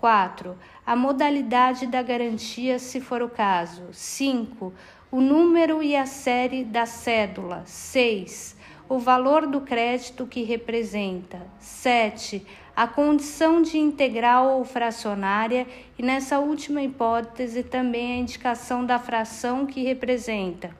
[0.00, 0.56] 4.
[0.86, 3.84] A modalidade da garantia, se for o caso.
[3.92, 4.72] 5.
[5.12, 7.62] O número e a série da cédula.
[7.66, 8.56] 6.
[8.88, 11.46] O valor do crédito que representa.
[11.58, 12.44] 7
[12.80, 15.66] a condição de integral ou fracionária
[15.98, 20.74] e, nessa última hipótese, também a indicação da fração que representa.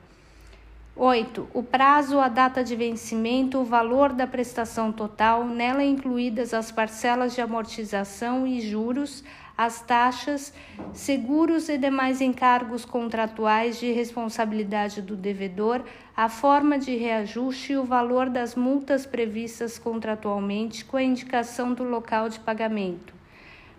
[0.95, 1.47] 8.
[1.53, 7.33] O prazo, a data de vencimento, o valor da prestação total, nela incluídas as parcelas
[7.33, 9.23] de amortização e juros,
[9.57, 10.53] as taxas,
[10.91, 15.83] seguros e demais encargos contratuais de responsabilidade do devedor,
[16.15, 21.83] a forma de reajuste e o valor das multas previstas contratualmente, com a indicação do
[21.83, 23.13] local de pagamento.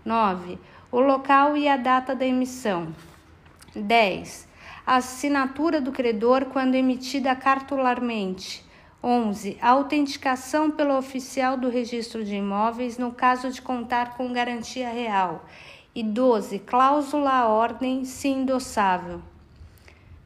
[0.04, 0.58] 9.
[0.90, 2.94] O local e a data da emissão.
[3.74, 4.51] 10.
[4.84, 8.64] A assinatura do credor quando emitida cartularmente.
[9.02, 9.56] 11.
[9.60, 15.44] A autenticação pelo oficial do registro de imóveis no caso de contar com garantia real.
[15.94, 16.60] E 12.
[16.60, 19.22] Cláusula à ordem, se endossável.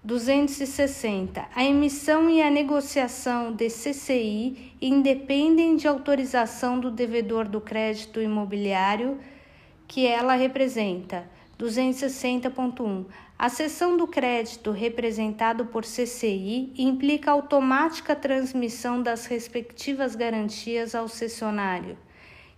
[0.04, 1.48] 260.
[1.54, 9.18] A emissão e a negociação de CCI independem de autorização do devedor do crédito imobiliário
[9.88, 11.28] que ela representa.
[11.58, 13.06] 260.1.
[13.38, 21.98] A cessão do crédito representado por CCI implica automática transmissão das respectivas garantias ao cessionário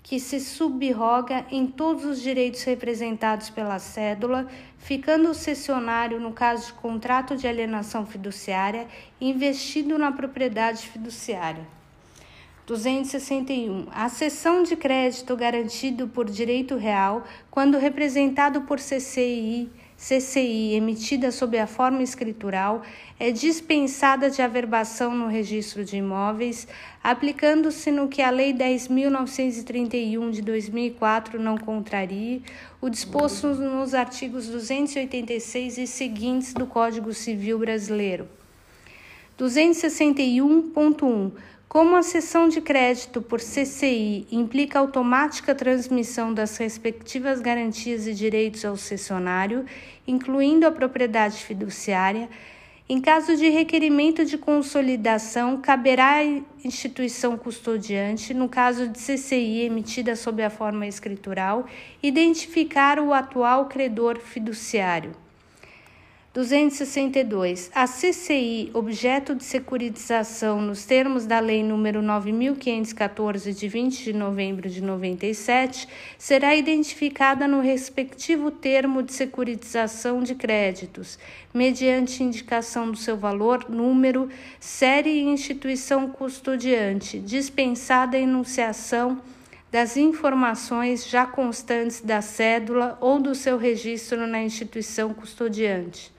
[0.09, 4.49] que se subroga em todos os direitos representados pela cédula,
[4.79, 8.89] ficando o cessionário, no caso de contrato de alienação fiduciária,
[9.21, 11.67] investido na propriedade fiduciária.
[12.67, 13.89] 261.
[13.91, 21.59] A cessão de crédito garantido por direito real, quando representado por CCI, CCI emitida sob
[21.59, 22.83] a forma escritural
[23.19, 26.69] é dispensada de averbação no registro de imóveis,
[27.03, 32.45] aplicando-se no que a Lei 10.931 de 2004 não contrarie,
[32.81, 38.29] o disposto nos artigos 286 e seguintes do Código Civil Brasileiro.
[39.37, 41.33] 261.1
[41.69, 48.65] como a cessão de crédito por CCI implica automática transmissão das respectivas garantias e direitos
[48.65, 49.67] ao cessionário,
[50.07, 52.31] incluindo a propriedade fiduciária,
[52.89, 56.25] em caso de requerimento de consolidação, caberá à
[56.65, 61.67] instituição custodiante, no caso de CCI emitida sob a forma escritural,
[62.03, 65.28] identificar o atual credor fiduciário.
[66.35, 67.71] 262.
[67.75, 74.69] A CCI, objeto de securitização nos termos da Lei nº 9514 de 20 de novembro
[74.69, 81.19] de 97, será identificada no respectivo termo de securitização de créditos,
[81.53, 84.29] mediante indicação do seu valor, número,
[84.61, 89.19] série e instituição custodiante, dispensada a enunciação
[89.73, 96.18] das informações já constantes da cédula ou do seu registro na instituição custodiante.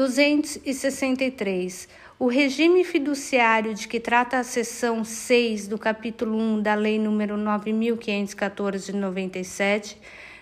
[0.00, 1.86] 263.
[2.18, 7.36] O regime fiduciário de que trata a seção 6 do capítulo 1 da Lei nº
[7.36, 9.98] 9514 de 97,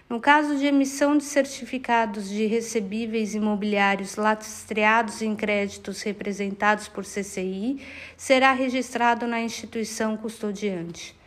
[0.09, 7.83] no caso de emissão de certificados de recebíveis imobiliários lastreados em créditos representados por CCI,
[8.17, 11.18] será registrado na instituição custodiante.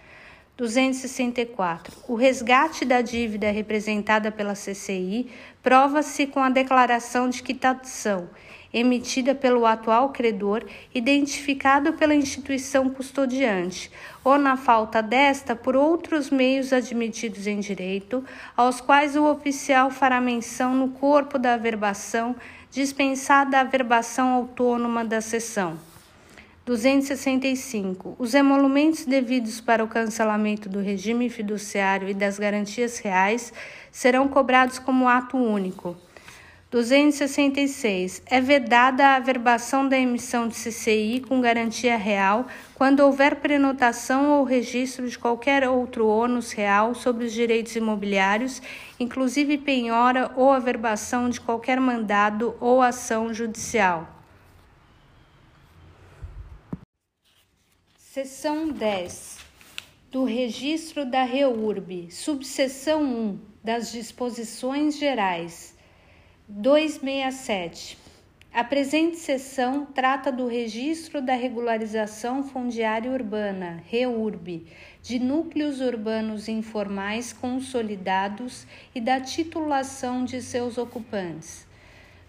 [0.61, 1.91] 264.
[2.07, 5.27] O resgate da dívida representada pela CCI
[5.63, 8.29] prova-se com a declaração de quitação
[8.71, 13.91] emitida pelo atual credor, identificado pela instituição custodiante,
[14.23, 18.23] ou na falta desta, por outros meios admitidos em direito,
[18.55, 22.33] aos quais o oficial fará menção no corpo da averbação,
[22.69, 25.90] dispensada a averbação autônoma da sessão.
[26.65, 28.15] 265.
[28.19, 33.51] Os emolumentos devidos para o cancelamento do regime fiduciário e das garantias reais
[33.91, 35.97] serão cobrados como ato único.
[36.69, 38.21] 266.
[38.27, 44.45] É vedada a averbação da emissão de CCI com garantia real quando houver prenotação ou
[44.45, 48.61] registro de qualquer outro ônus real sobre os direitos imobiliários,
[48.97, 54.20] inclusive penhora ou averbação de qualquer mandado ou ação judicial.
[58.13, 59.37] Seção 10
[60.11, 65.73] do Registro da REURB, subseção 1 das Disposições Gerais
[66.45, 67.97] 267.
[68.53, 74.67] A presente seção trata do registro da regularização fundiária urbana, REURB,
[75.01, 81.65] de núcleos urbanos informais consolidados e da titulação de seus ocupantes.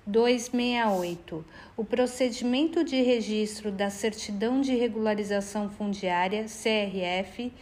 [0.06, 1.44] 268.
[1.76, 7.52] O procedimento de registro da Certidão de Regularização Fundiária, CRF,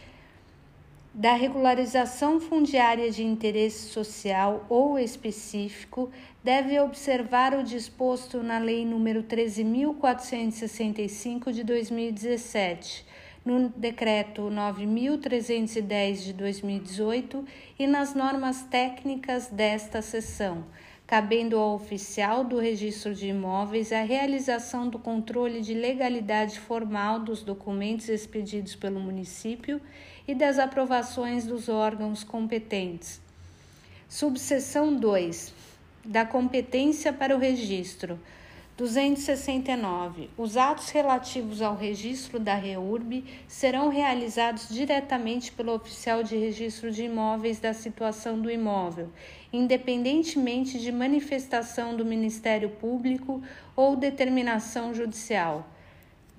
[1.13, 6.09] da regularização fundiária de interesse social ou específico
[6.41, 13.05] deve observar o disposto na Lei nº 13.465 de 2017,
[13.43, 17.43] no Decreto 9.310 de 2018
[17.77, 20.63] e nas normas técnicas desta seção,
[21.11, 27.43] cabendo ao oficial do registro de imóveis a realização do controle de legalidade formal dos
[27.43, 29.81] documentos expedidos pelo município
[30.25, 33.19] e das aprovações dos órgãos competentes.
[34.07, 35.53] Subseção 2.
[36.05, 38.17] Da competência para o registro.
[38.81, 40.27] 269.
[40.35, 47.03] Os atos relativos ao registro da REURB serão realizados diretamente pelo oficial de registro de
[47.03, 49.11] imóveis da situação do imóvel,
[49.53, 53.39] independentemente de manifestação do Ministério Público
[53.75, 55.70] ou determinação judicial.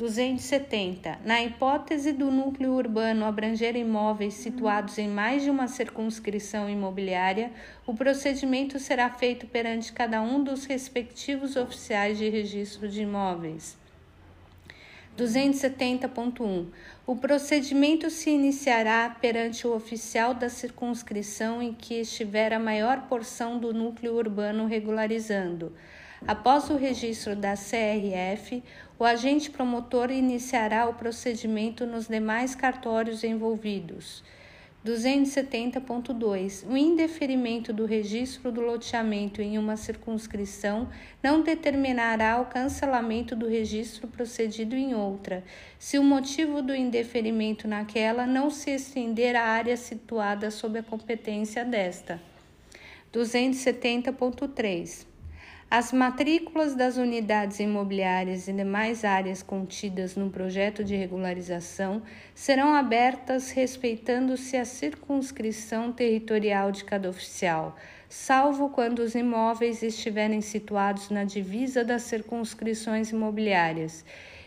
[0.03, 1.21] 270.
[1.25, 7.53] Na hipótese do núcleo urbano abranger imóveis situados em mais de uma circunscrição imobiliária,
[7.87, 13.79] o procedimento será feito perante cada um dos respectivos oficiais de registro de imóveis.
[15.17, 16.67] 270.1.
[17.07, 23.57] O procedimento se iniciará perante o oficial da circunscrição em que estiver a maior porção
[23.57, 25.73] do núcleo urbano regularizando.
[26.27, 28.63] Após o registro da CRF,
[29.03, 34.23] o agente promotor iniciará o procedimento nos demais cartórios envolvidos.
[34.87, 36.65] 270.2.
[36.71, 40.89] O indeferimento do registro do loteamento em uma circunscrição
[41.21, 45.43] não determinará o cancelamento do registro procedido em outra,
[45.81, 51.65] se o motivo do indeferimento naquela não se estender à área situada sob a competência
[51.65, 52.23] desta.
[53.13, 55.12] 270.3.
[55.75, 62.03] As matrículas das unidades imobiliárias e demais áreas contidas no projeto de regularização
[62.35, 67.75] serão abertas respeitando-se a circunscrição territorial de cada oficial,
[68.07, 74.05] salvo quando os imóveis estiverem situados na divisa das circunscrições imobiliárias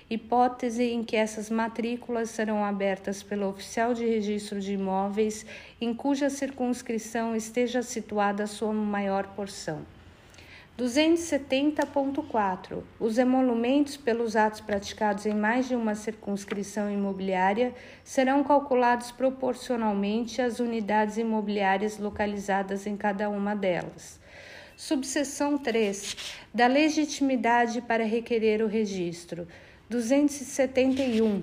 [0.08, 5.44] hipótese em que essas matrículas serão abertas pelo oficial de registro de imóveis
[5.82, 9.95] em cuja circunscrição esteja situada a sua maior porção.
[10.78, 12.84] 270.4.
[13.00, 17.74] Os emolumentos pelos atos praticados em mais de uma circunscrição imobiliária
[18.04, 24.20] serão calculados proporcionalmente às unidades imobiliárias localizadas em cada uma delas.
[24.76, 26.18] Subseção 3.
[26.54, 29.48] Da legitimidade para requerer o registro.
[29.90, 31.42] 271.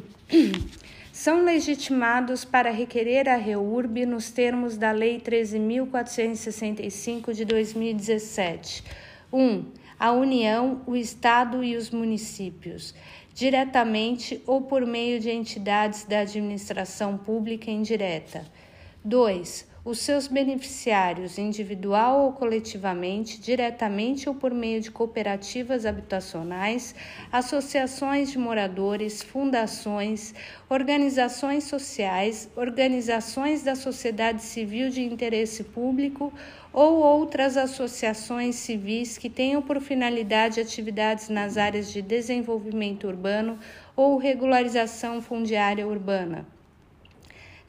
[1.11, 8.85] São legitimados para requerer a REURB nos termos da Lei 13.465 de 2017
[9.33, 9.65] 1.
[9.99, 12.95] A União, o Estado e os municípios,
[13.33, 18.45] diretamente ou por meio de entidades da administração pública indireta.
[19.05, 26.95] 2 os seus beneficiários, individual ou coletivamente, diretamente ou por meio de cooperativas habitacionais,
[27.33, 30.35] associações de moradores, fundações,
[30.71, 36.33] organizações sociais, organizações da sociedade civil de interesse público
[36.73, 43.59] ou outras associações civis que tenham por finalidade atividades nas áreas de desenvolvimento urbano
[43.95, 46.47] ou regularização fundiária urbana.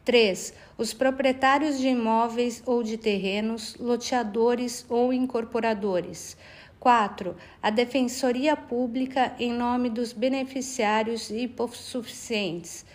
[0.05, 0.53] 3.
[0.77, 6.35] Os proprietários de imóveis ou de terrenos, loteadores ou incorporadores.
[6.79, 7.35] 4.
[7.61, 12.85] A Defensoria Pública em nome dos beneficiários hipossuficientes.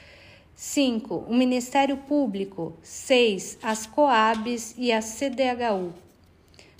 [0.60, 1.26] 5.
[1.28, 2.76] O Ministério Público.
[2.82, 3.58] 6.
[3.62, 5.94] As COABs e a CDHU.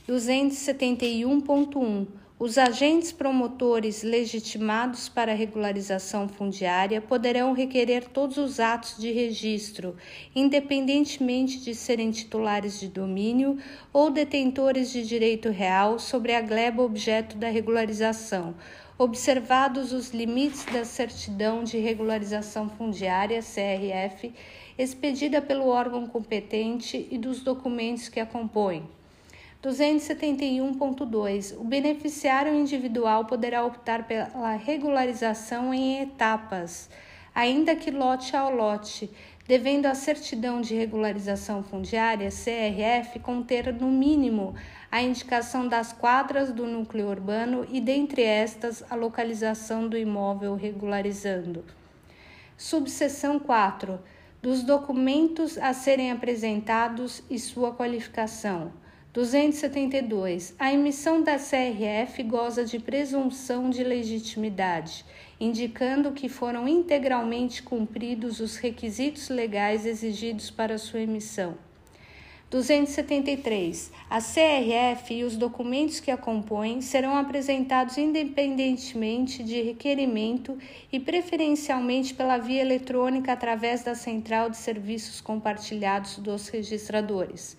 [0.08, 2.08] 271.1
[2.40, 9.96] os agentes promotores legitimados para regularização fundiária poderão requerer todos os atos de registro,
[10.36, 13.58] independentemente de serem titulares de domínio
[13.92, 18.54] ou detentores de direito real sobre a gleba objeto da regularização,
[18.96, 24.32] observados os limites da certidão de regularização fundiária CRF
[24.78, 28.88] expedida pelo órgão competente e dos documentos que a compõem.
[29.62, 31.56] 271.2.
[31.58, 36.88] O beneficiário individual poderá optar pela regularização em etapas,
[37.34, 39.10] ainda que lote ao lote,
[39.48, 44.54] devendo a certidão de regularização fundiária, CRF, conter no mínimo
[44.92, 51.64] a indicação das quadras do núcleo urbano e, dentre estas, a localização do imóvel regularizando.
[52.56, 53.98] Subseção 4.
[54.40, 58.72] Dos documentos a serem apresentados e sua qualificação.
[59.12, 60.54] 272.
[60.58, 65.02] A emissão da CRF goza de presunção de legitimidade,
[65.40, 71.56] indicando que foram integralmente cumpridos os requisitos legais exigidos para sua emissão.
[72.50, 73.92] 273.
[74.08, 80.56] A CRF e os documentos que a compõem serão apresentados independentemente de requerimento
[80.90, 87.56] e preferencialmente pela via eletrônica através da Central de Serviços Compartilhados dos Registradores.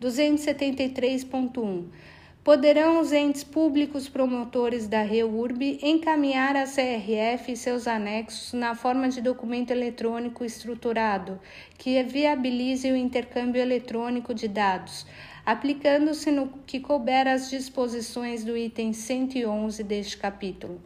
[0.00, 1.84] 273.1.
[2.44, 9.08] Poderão os entes públicos promotores da REURB encaminhar a CRF e seus anexos na forma
[9.08, 11.38] de documento eletrônico estruturado,
[11.76, 15.04] que viabilize o intercâmbio eletrônico de dados,
[15.44, 20.80] aplicando-se no que couber as disposições do item 111 deste capítulo.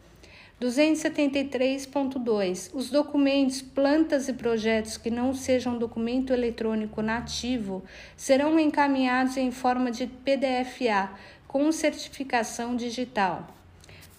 [0.62, 2.70] 273.2.
[2.72, 7.82] Os documentos, plantas e projetos que não sejam documento eletrônico nativo
[8.16, 11.14] serão encaminhados em forma de PDF-A
[11.48, 13.48] com certificação digital.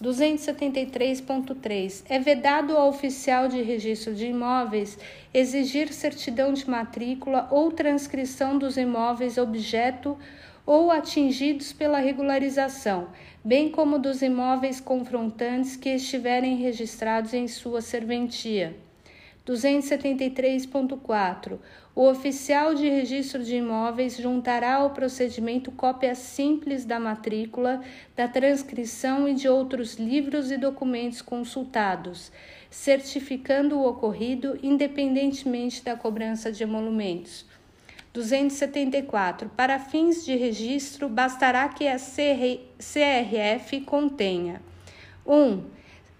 [0.02, 2.02] 273.3.
[2.10, 4.98] É vedado ao oficial de registro de imóveis
[5.32, 10.18] exigir certidão de matrícula ou transcrição dos imóveis objeto
[10.66, 13.08] ou atingidos pela regularização,
[13.44, 18.74] bem como dos imóveis confrontantes que estiverem registrados em sua serventia.
[19.46, 21.58] 273.4.
[21.94, 27.82] O oficial de registro de imóveis juntará ao procedimento cópia simples da matrícula,
[28.16, 32.32] da transcrição e de outros livros e documentos consultados,
[32.70, 37.44] certificando o ocorrido independentemente da cobrança de emolumentos.
[38.14, 39.50] 274.
[39.56, 44.62] Para fins de registro, bastará que a CRF contenha
[45.26, 45.34] 1.
[45.34, 45.64] Um,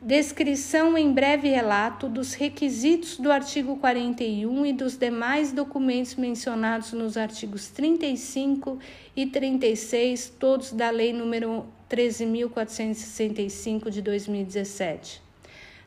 [0.02, 7.16] descrição em breve relato dos requisitos do artigo 41 e dos demais documentos mencionados nos
[7.16, 8.80] artigos 35
[9.16, 15.22] e 36, todos da Lei nº 13.465 de 2017.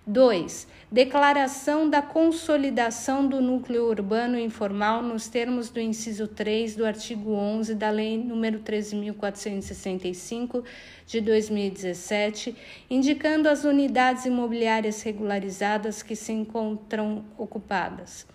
[0.08, 0.68] 2.
[0.90, 7.76] Declaração da consolidação do núcleo urbano informal nos termos do inciso 3 do artigo 11
[7.76, 10.64] da Lei nº 13.465
[11.06, 12.56] de 2017,
[12.90, 18.26] indicando as unidades imobiliárias regularizadas que se encontram ocupadas.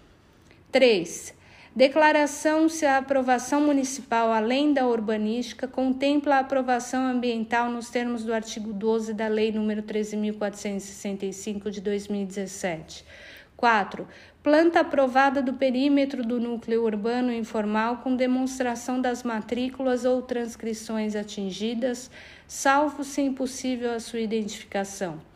[0.70, 1.32] 3
[1.75, 8.35] Declaração se a aprovação municipal, além da urbanística, contempla a aprovação ambiental nos termos do
[8.35, 13.07] artigo 12 da Lei nº 13.465 de 2017.
[13.57, 14.07] 4.
[14.43, 22.11] Planta aprovada do perímetro do núcleo urbano informal com demonstração das matrículas ou transcrições atingidas,
[22.47, 25.32] salvo se impossível a sua identificação.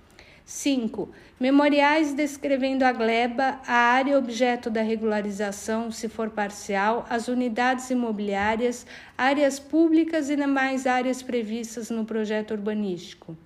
[0.48, 1.08] 5.
[1.40, 8.86] Memoriais descrevendo a gleba, a área objeto da regularização, se for parcial, as unidades imobiliárias,
[9.18, 13.36] áreas públicas e demais áreas previstas no projeto urbanístico.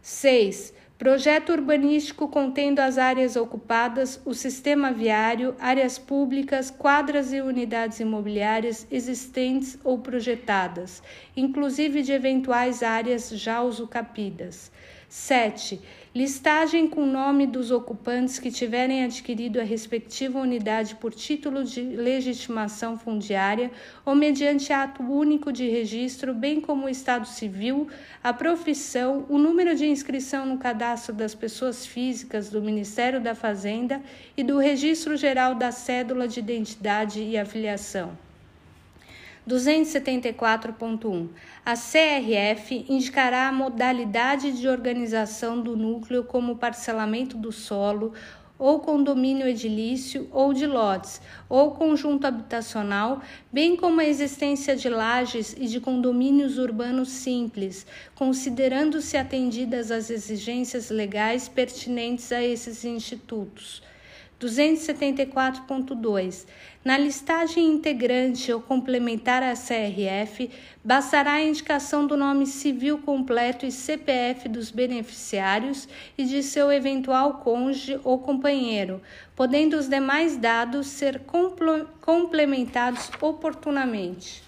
[0.00, 0.72] 6.
[0.96, 8.86] Projeto urbanístico contendo as áreas ocupadas, o sistema viário, áreas públicas, quadras e unidades imobiliárias
[8.88, 11.02] existentes ou projetadas,
[11.36, 14.70] inclusive de eventuais áreas já usucapidas.
[15.10, 15.80] 7.
[16.12, 21.82] Listagem com o nome dos ocupantes que tiverem adquirido a respectiva unidade por título de
[21.82, 23.70] legitimação fundiária
[24.04, 27.86] ou mediante ato único de registro, bem como o estado civil,
[28.24, 34.02] a profissão, o número de inscrição no cadastro das pessoas físicas do Ministério da Fazenda
[34.36, 38.29] e do Registro Geral da Cédula de Identidade e Afiliação.
[39.50, 41.28] 274.1.
[41.66, 48.12] A CRF indicará a modalidade de organização do núcleo como parcelamento do solo
[48.56, 55.56] ou condomínio edilício ou de lotes, ou conjunto habitacional, bem como a existência de lajes
[55.58, 63.82] e de condomínios urbanos simples, considerando-se atendidas as exigências legais pertinentes a esses institutos.
[64.40, 66.46] 274.2.
[66.82, 70.50] Na listagem integrante ou complementar à CRF,
[70.82, 75.86] bastará a indicação do nome civil completo e CPF dos beneficiários
[76.16, 79.02] e de seu eventual cônjuge ou companheiro,
[79.36, 81.20] podendo os demais dados ser
[82.00, 84.42] complementados oportunamente.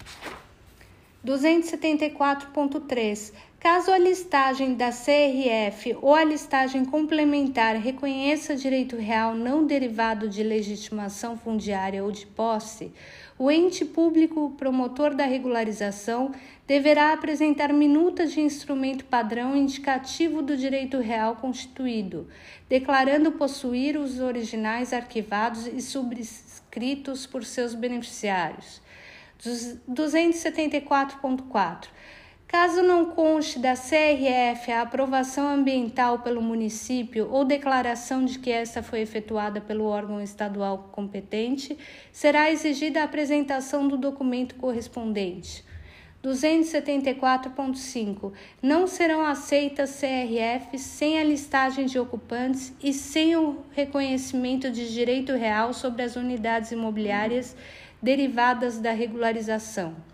[1.23, 3.31] 274.3.
[3.63, 10.43] Caso a listagem da CRF ou a listagem complementar reconheça direito real não derivado de
[10.43, 12.91] legitimação fundiária ou de posse,
[13.39, 16.33] o ente público promotor da regularização
[16.67, 22.27] deverá apresentar minuta de instrumento padrão indicativo do direito real constituído,
[22.67, 28.81] declarando possuir os originais arquivados e subscritos por seus beneficiários.
[29.89, 31.92] 274.4.
[32.55, 38.83] Caso não conste da CRF a aprovação ambiental pelo município ou declaração de que esta
[38.83, 41.75] foi efetuada pelo órgão estadual competente,
[42.11, 45.65] será exigida a apresentação do documento correspondente.
[46.23, 48.33] 274.5.
[48.61, 55.33] Não serão aceitas CRFs sem a listagem de ocupantes e sem o reconhecimento de direito
[55.33, 57.55] real sobre as unidades imobiliárias
[57.99, 60.12] derivadas da regularização.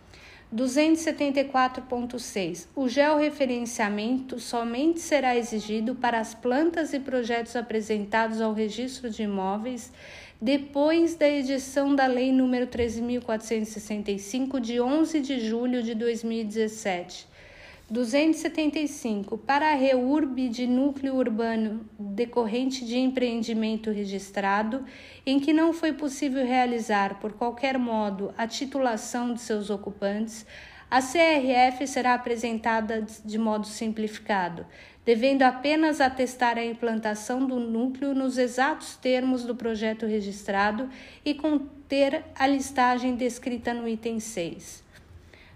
[0.54, 2.68] 274.6.
[2.76, 9.94] O georreferenciamento somente será exigido para as plantas e projetos apresentados ao registro de imóveis
[10.42, 17.28] depois da edição da Lei nº 13.465, de 11 de julho de 2017
[17.90, 19.38] 275.
[19.38, 24.86] Para a REURB de núcleo urbano decorrente de empreendimento registrado,
[25.26, 30.46] em que não foi possível realizar, por qualquer modo, a titulação de seus ocupantes,
[30.90, 34.66] a CRF será apresentada de modo simplificado,
[35.06, 40.90] devendo apenas atestar a implantação do núcleo nos exatos termos do projeto registrado
[41.24, 44.89] e conter a listagem descrita no item 6.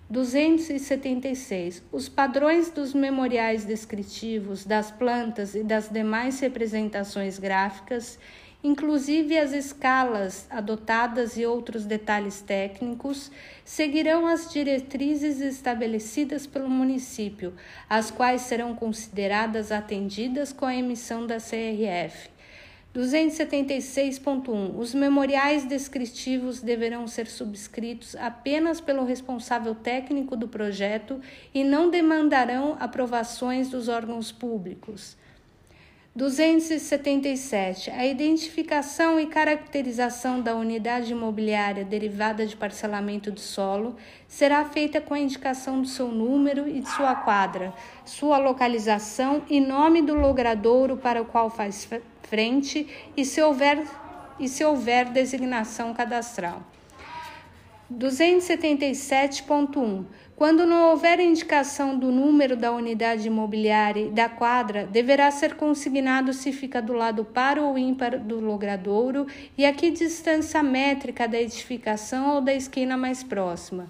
[0.09, 1.83] 276.
[1.91, 8.19] Os padrões dos memoriais descritivos das plantas e das demais representações gráficas,
[8.63, 13.31] inclusive as escalas adotadas e outros detalhes técnicos,
[13.63, 17.53] seguirão as diretrizes estabelecidas pelo município,
[17.89, 22.32] as quais serão consideradas atendidas com a emissão da CRF.
[22.95, 24.77] 276.1.
[24.77, 31.19] Os memoriais descritivos deverão ser subscritos apenas pelo responsável técnico do projeto
[31.53, 35.17] e não demandarão aprovações dos órgãos públicos.
[36.15, 37.89] 277.
[37.89, 43.95] A identificação e caracterização da unidade imobiliária derivada de parcelamento de solo
[44.27, 47.73] será feita com a indicação do seu número e de sua quadra,
[48.05, 51.83] sua localização e nome do logradouro para o qual faz
[52.33, 53.85] frente e se houver,
[54.39, 56.63] e se houver designação cadastral.
[57.93, 60.05] 277.1.
[60.35, 66.33] Quando não houver indicação do número da unidade imobiliária e da quadra, deverá ser consignado
[66.33, 71.39] se fica do lado par ou ímpar do logradouro e a que distância métrica da
[71.39, 73.87] edificação ou da esquina mais próxima.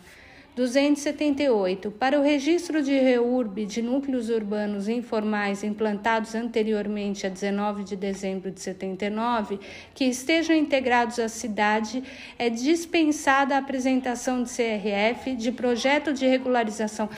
[0.56, 1.89] 278.
[1.91, 8.51] Para o registro de REURB de núcleos urbanos informais implantados anteriormente a 19 de dezembro
[8.51, 9.60] de 79,
[9.95, 12.04] que estejam integrados à cidade,
[12.38, 17.10] é dispensada a apresentação de CRF, de projeto de regularização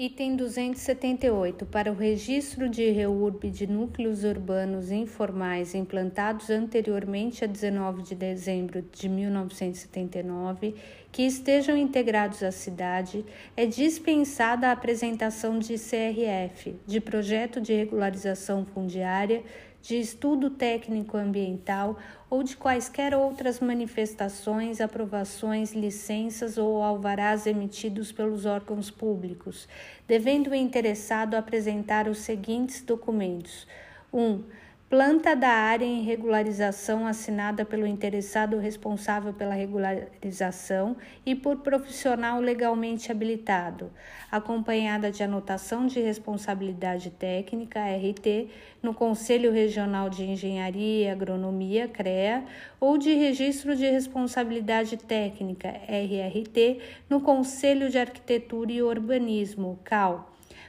[0.00, 1.66] Item 278.
[1.66, 8.80] Para o registro de REURB de núcleos urbanos informais implantados anteriormente a 19 de dezembro
[8.80, 10.76] de 1979,
[11.10, 13.24] que estejam integrados à cidade,
[13.56, 19.42] é dispensada a apresentação de CRF, de projeto de regularização fundiária,
[19.80, 21.98] de estudo técnico ambiental
[22.28, 29.68] ou de quaisquer outras manifestações, aprovações, licenças ou alvarás emitidos pelos órgãos públicos,
[30.06, 33.66] devendo o interessado apresentar os seguintes documentos:
[34.12, 34.20] 1.
[34.20, 34.44] Um,
[34.88, 43.12] planta da área em regularização assinada pelo interessado responsável pela regularização e por profissional legalmente
[43.12, 43.90] habilitado,
[44.32, 48.48] acompanhada de anotação de responsabilidade técnica RT
[48.82, 52.44] no Conselho Regional de Engenharia e Agronomia CREA
[52.80, 56.80] ou de registro de responsabilidade técnica RRT
[57.10, 60.27] no Conselho de Arquitetura e Urbanismo CAL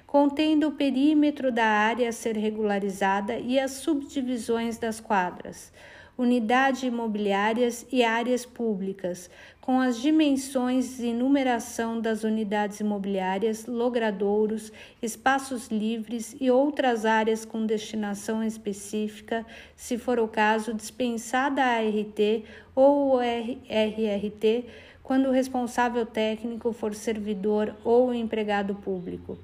[0.10, 5.72] contendo o perímetro da área a ser regularizada e as subdivisões das quadras,
[6.18, 9.30] unidades imobiliárias e áreas públicas,
[9.62, 17.64] com as dimensões e numeração das unidades imobiliárias, logradouros, espaços livres e outras áreas com
[17.64, 19.46] destinação específica,
[19.76, 24.66] se for o caso, dispensada a RT ou RRT,
[25.04, 29.38] quando o responsável técnico for servidor ou empregado público.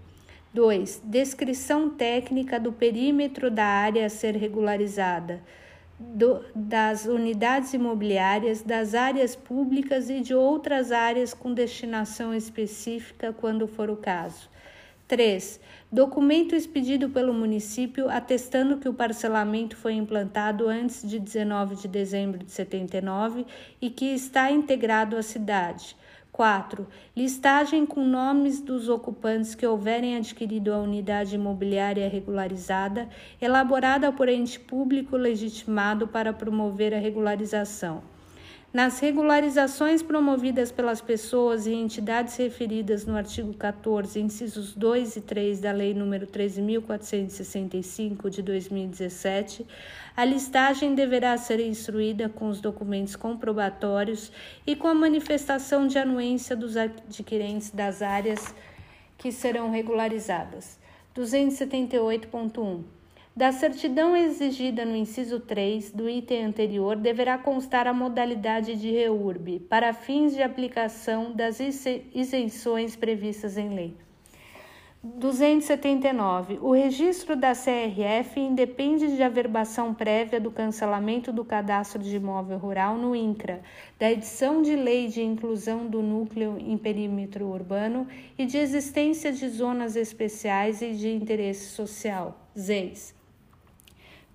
[0.56, 1.02] 2.
[1.04, 5.44] Descrição técnica do perímetro da área a ser regularizada.
[6.00, 13.68] do, das unidades imobiliárias, das áreas públicas e de outras áreas com destinação específica, quando
[13.68, 14.50] for o caso.
[15.10, 15.60] 3.
[15.92, 22.44] Documento expedido pelo município atestando que o parcelamento foi implantado antes de 19 de dezembro
[22.44, 23.46] de 79
[23.82, 25.96] e que está integrado à cidade.
[26.36, 26.86] 4.
[27.16, 33.08] Listagem com nomes dos ocupantes que houverem adquirido a unidade imobiliária regularizada,
[33.42, 38.04] elaborada por ente público legitimado para promover a regularização.
[38.76, 45.62] Nas regularizações promovidas pelas pessoas e entidades referidas no artigo 14, incisos 2 e 3
[45.62, 49.66] da Lei nº 13.465 de 2017,
[50.14, 54.30] a listagem deverá ser instruída com os documentos comprobatórios
[54.68, 58.54] e com a manifestação de anuência dos adquirentes das áreas
[59.18, 60.78] que serão regularizadas.
[61.16, 62.84] 278.1
[63.36, 69.60] da certidão exigida no inciso 3 do item anterior deverá constar a modalidade de reurb
[69.70, 73.94] para fins de aplicação das isenções previstas em lei.
[75.04, 76.60] 279.
[76.62, 82.98] O registro da CRF independe de averbação prévia do cancelamento do cadastro de imóvel rural
[82.98, 83.62] no INCRA,
[84.00, 89.48] da edição de lei de inclusão do núcleo em perímetro urbano e de existência de
[89.48, 93.15] zonas especiais e de interesse social, ZEIS.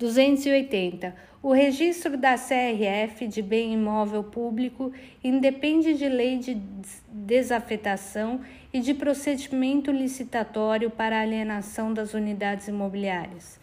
[0.00, 1.14] 280.
[1.42, 4.90] O registro da CRF de bem imóvel público
[5.22, 6.58] independe de lei de
[7.06, 8.40] desafetação
[8.72, 13.60] e de procedimento licitatório para alienação das unidades imobiliárias.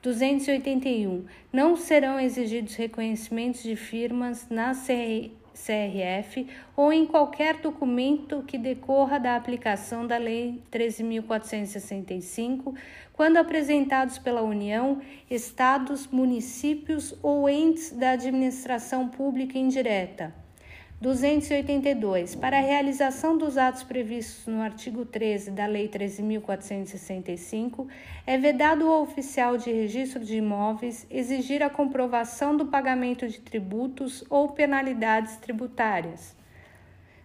[0.00, 1.24] 281.
[1.52, 5.39] Não serão exigidos reconhecimentos de firmas na CRF
[6.76, 12.74] ou em qualquer documento que decorra da aplicação da Lei 13.465
[13.12, 15.00] quando apresentados pela União,
[15.30, 20.34] estados, municípios ou entes da administração pública indireta.
[21.00, 22.34] 282.
[22.34, 27.88] Para a realização dos atos previstos no artigo 13 da Lei 13.465,
[28.26, 34.22] é vedado ao oficial de registro de imóveis exigir a comprovação do pagamento de tributos
[34.28, 36.38] ou penalidades tributárias.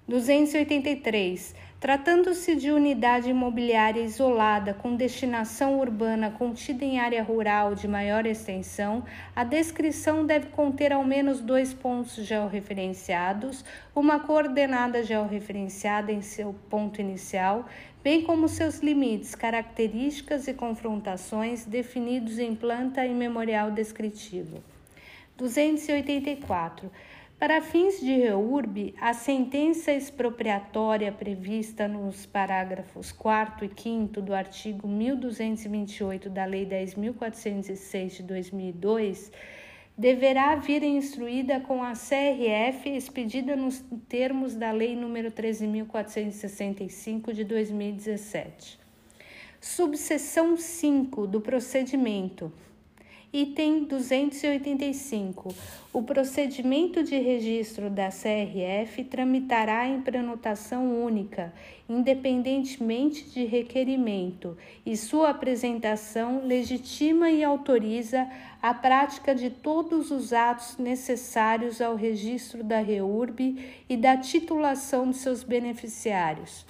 [0.08, 1.54] 283.
[1.86, 9.04] Tratando-se de unidade imobiliária isolada com destinação urbana contida em área rural de maior extensão,
[9.36, 13.64] a descrição deve conter ao menos dois pontos georreferenciados,
[13.96, 17.70] uma coordenada georreferenciada em seu ponto inicial,
[18.04, 24.64] bem como seus limites, características e confrontações definidos em planta e memorial descritivo.
[25.38, 26.90] 284.
[27.38, 34.88] Para fins de reurb, a sentença expropriatória prevista nos parágrafos 4 e 5 do artigo
[34.88, 39.32] 1228 da Lei 10.406 de 2002
[39.98, 48.80] deverá vir instruída com a CRF expedida nos termos da Lei nº 13.465 de 2017.
[49.60, 52.52] Subseção 5 do procedimento
[53.38, 55.54] Item 285.
[55.92, 61.54] O procedimento de registro da CRF tramitará em prenotação única,
[61.90, 68.26] independentemente de requerimento, e sua apresentação legitima e autoriza
[68.62, 73.60] a prática de todos os atos necessários ao registro da REURB
[73.90, 76.66] e da titulação de seus beneficiários.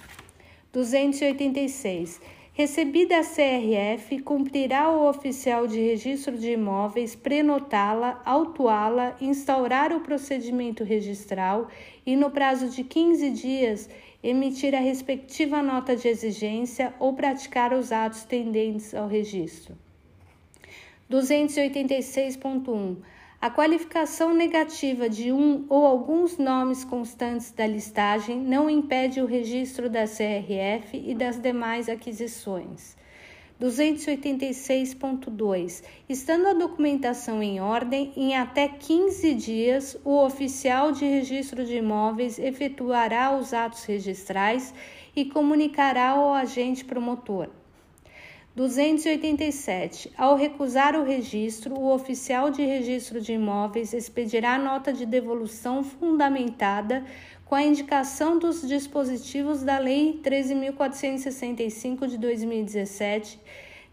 [0.72, 2.20] 286
[2.56, 10.82] Recebida a CRF, cumprirá o oficial de registro de imóveis prenotá-la, autuá-la, instaurar o procedimento
[10.82, 11.68] registral
[12.06, 13.90] e, no prazo de 15 dias,
[14.22, 19.76] emitir a respectiva nota de exigência ou praticar os atos tendentes ao registro.
[21.10, 22.96] 286.1
[23.40, 29.90] a qualificação negativa de um ou alguns nomes constantes da listagem não impede o registro
[29.90, 32.96] da CRF e das demais aquisições.
[33.60, 35.84] 286.2.
[36.08, 42.38] Estando a documentação em ordem, em até 15 dias, o oficial de registro de imóveis
[42.38, 44.72] efetuará os atos registrais
[45.14, 47.48] e comunicará ao agente promotor.
[48.56, 50.10] 287.
[50.16, 57.04] Ao recusar o registro, o oficial de registro de imóveis expedirá nota de devolução fundamentada
[57.44, 63.38] com a indicação dos dispositivos da Lei 13.465 de 2017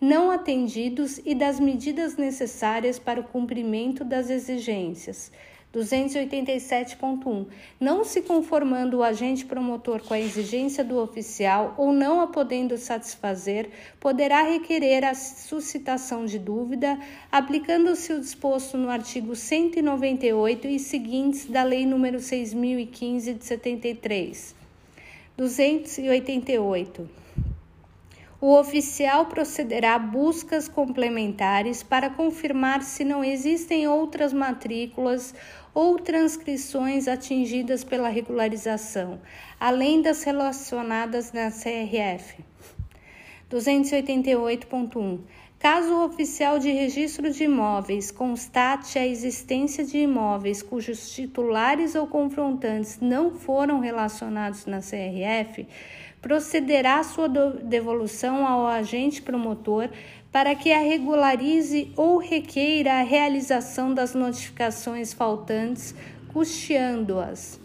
[0.04, 5.32] não atendidos e das medidas necessárias para o cumprimento das exigências.
[5.74, 7.48] 287.1.
[7.80, 12.78] Não se conformando o agente promotor com a exigência do oficial ou não a podendo
[12.78, 13.70] satisfazer,
[14.00, 17.00] poderá requerer a suscitação de dúvida,
[17.32, 24.56] aplicando-se o disposto no artigo 198 e seguintes da Lei nº 6015 de 73.
[25.36, 27.24] 288.
[28.46, 35.34] O oficial procederá a buscas complementares para confirmar se não existem outras matrículas
[35.74, 39.20] ou transcrições atingidas pela regularização,
[39.60, 42.44] além das relacionadas na CRF.
[43.50, 45.20] 288.1.
[45.60, 52.06] Caso o oficial de registro de imóveis constate a existência de imóveis cujos titulares ou
[52.06, 55.66] confrontantes não foram relacionados na CRF,
[56.22, 59.90] procederá sua devolução ao agente promotor
[60.34, 65.94] para que a regularize ou requeira a realização das notificações faltantes,
[66.34, 67.62] custeando-as.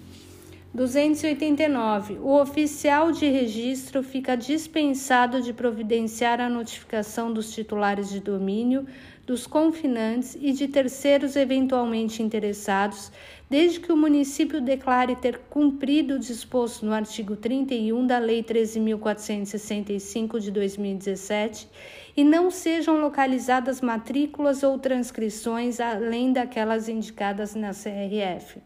[0.74, 2.18] 289.
[2.18, 8.86] O oficial de registro fica dispensado de providenciar a notificação dos titulares de domínio,
[9.26, 13.10] dos confinantes e de terceiros eventualmente interessados,
[13.48, 20.38] desde que o município declare ter cumprido o disposto no artigo 31 da Lei 13.465
[20.38, 21.66] de 2017
[22.18, 28.60] e não sejam localizadas matrículas ou transcrições além daquelas indicadas na CRF.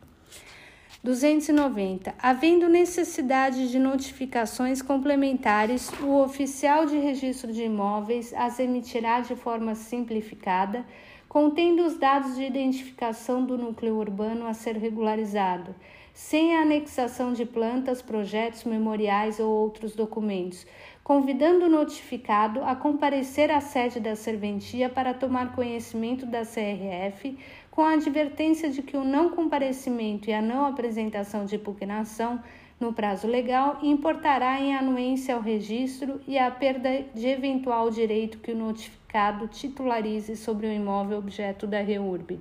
[1.05, 2.15] 290.
[2.19, 9.75] Havendo necessidade de notificações complementares, o oficial de registro de imóveis as emitirá de forma
[9.75, 10.87] simplificada,
[11.29, 15.75] contendo os dados de identificação do núcleo urbano a ser regularizado,
[16.15, 20.67] sem a anexação de plantas, projetos, memoriais ou outros documentos,
[21.05, 27.37] convidando o notificado a comparecer à sede da serventia para tomar conhecimento da CRF,
[27.71, 32.41] com a advertência de que o não comparecimento e a não apresentação de impugnação
[32.79, 38.51] no prazo legal importará em anuência ao registro e a perda de eventual direito que
[38.51, 42.41] o notificado titularize sobre o imóvel objeto da REURB.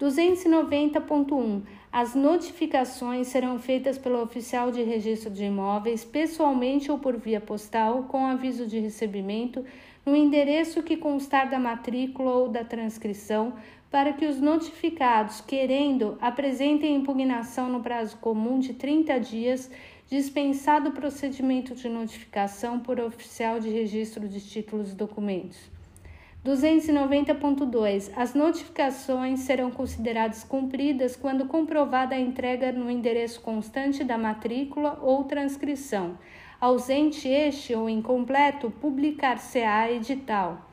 [0.00, 1.62] 290.1
[1.92, 8.04] as notificações serão feitas pelo oficial de registro de imóveis, pessoalmente ou por via postal,
[8.04, 9.62] com aviso de recebimento,
[10.04, 13.52] no endereço que constar da matrícula ou da transcrição,
[13.90, 19.70] para que os notificados, querendo, apresentem impugnação no prazo comum de 30 dias,
[20.08, 25.71] dispensado o procedimento de notificação por oficial de registro de títulos e documentos.
[26.44, 28.10] 290.2.
[28.16, 35.22] As notificações serão consideradas cumpridas quando comprovada a entrega no endereço constante da matrícula ou
[35.22, 36.18] transcrição.
[36.60, 40.68] Ausente este ou incompleto, publicar-se-á edital.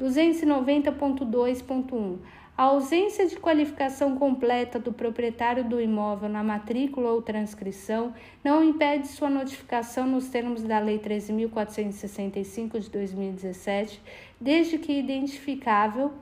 [0.00, 2.16] 290.2.1.
[2.54, 8.12] A ausência de qualificação completa do proprietário do imóvel na matrícula ou transcrição
[8.44, 14.02] não impede sua notificação nos termos da Lei 13.465 de 2017,
[14.42, 16.12] desde que identificável,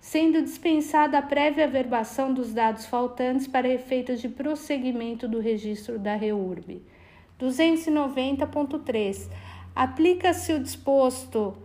[0.00, 6.14] sendo dispensada a prévia averbação dos dados faltantes para efeitos de prosseguimento do registro da
[6.14, 6.82] REURB.
[7.40, 9.30] 290.3.
[9.74, 11.56] Aplica-se o disposto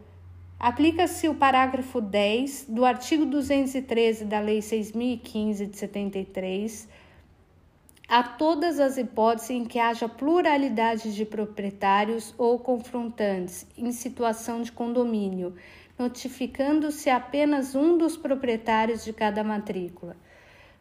[0.57, 6.87] Aplica-se o parágrafo 10 do artigo 213 da Lei 6015 de 73
[8.07, 14.71] a todas as hipóteses em que haja pluralidade de proprietários ou confrontantes em situação de
[14.71, 15.55] condomínio,
[15.97, 20.15] notificando-se apenas um dos proprietários de cada matrícula.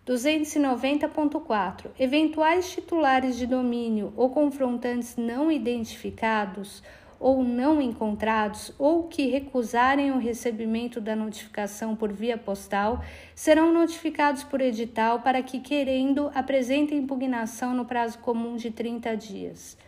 [0.06, 1.86] 290.4.
[1.98, 6.82] Eventuais titulares de domínio ou confrontantes não identificados
[7.18, 13.02] ou não encontrados ou que recusarem o recebimento da notificação por via postal
[13.34, 19.78] serão notificados por edital para que, querendo, apresentem impugnação no prazo comum de 30 dias.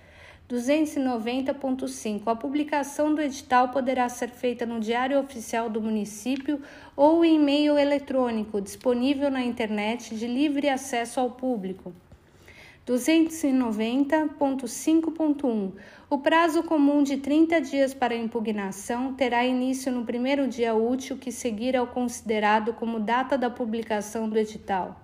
[0.49, 2.22] 290.5.
[2.26, 6.62] A publicação do edital poderá ser feita no Diário Oficial do Município
[6.94, 11.92] ou em e-mail eletrônico disponível na internet de livre acesso ao público.
[12.86, 15.72] 290.5.1.
[16.09, 21.32] O prazo comum de 30 dias para impugnação terá início no primeiro dia útil que
[21.32, 25.01] seguir ao considerado como data da publicação do edital.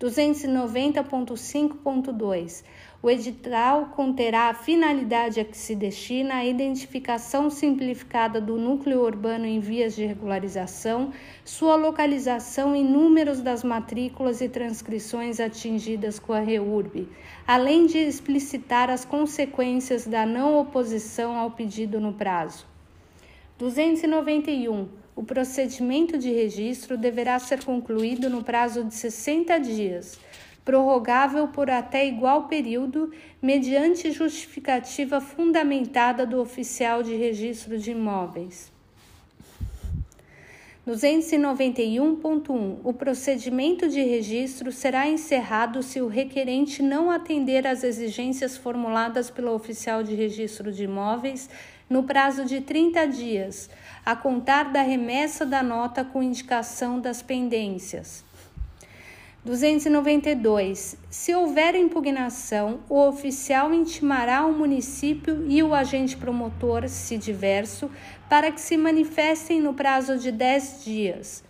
[0.00, 2.64] 290.5.2.
[3.02, 9.46] O edital conterá a finalidade a que se destina a identificação simplificada do núcleo urbano
[9.46, 11.10] em vias de regularização,
[11.42, 17.08] sua localização e números das matrículas e transcrições atingidas com a REURB,
[17.46, 22.66] além de explicitar as consequências da não oposição ao pedido no prazo.
[23.58, 24.88] 291.
[25.16, 30.18] o procedimento de registro deverá ser concluído no prazo de 60 dias,
[30.64, 38.70] prorrogável por até igual período, mediante justificativa fundamentada do oficial de registro de imóveis.
[40.86, 42.78] 291.1.
[42.82, 49.54] O procedimento de registro será encerrado se o requerente não atender às exigências formuladas pelo
[49.54, 51.48] oficial de registro de imóveis
[51.88, 53.68] no prazo de 30 dias,
[54.06, 58.24] a contar da remessa da nota com indicação das pendências.
[59.44, 60.98] 292.
[61.08, 67.90] Se houver impugnação, o oficial intimará o município e o agente promotor, se diverso,
[68.28, 71.44] para que se manifestem no prazo de 10 dias.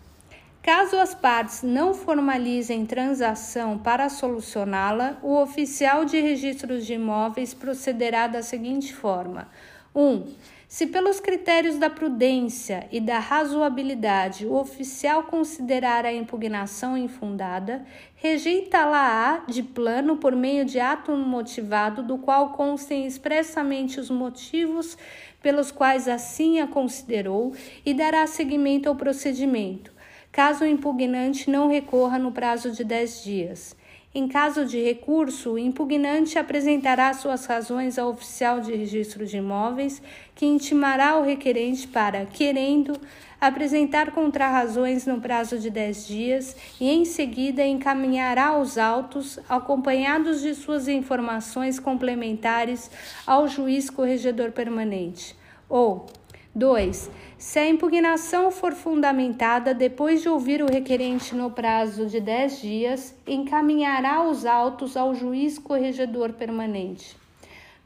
[0.62, 8.26] Caso as partes não formalizem transação para solucioná-la, o oficial de registros de imóveis procederá
[8.26, 9.48] da seguinte forma:
[9.94, 10.00] 1.
[10.00, 10.26] Um,
[10.70, 19.42] se, pelos critérios da prudência e da razoabilidade, o oficial considerar a impugnação infundada, rejeitá-la-á
[19.48, 24.96] de plano por meio de ato motivado, do qual constem expressamente os motivos
[25.42, 27.52] pelos quais assim a considerou
[27.84, 29.92] e dará seguimento ao procedimento,
[30.30, 33.74] caso o impugnante não recorra no prazo de dez dias.
[34.12, 40.02] Em caso de recurso, o impugnante apresentará suas razões ao oficial de registro de imóveis,
[40.34, 43.00] que intimará o requerente para, querendo,
[43.40, 50.56] apresentar contrarrazões no prazo de 10 dias e, em seguida, encaminhará os autos, acompanhados de
[50.56, 52.90] suas informações complementares,
[53.24, 55.36] ao juiz corregedor permanente.
[55.68, 56.06] Ou,
[56.54, 57.10] 2.
[57.38, 63.14] Se a impugnação for fundamentada, depois de ouvir o requerente no prazo de 10 dias,
[63.24, 67.16] encaminhará os autos ao juiz corregedor permanente.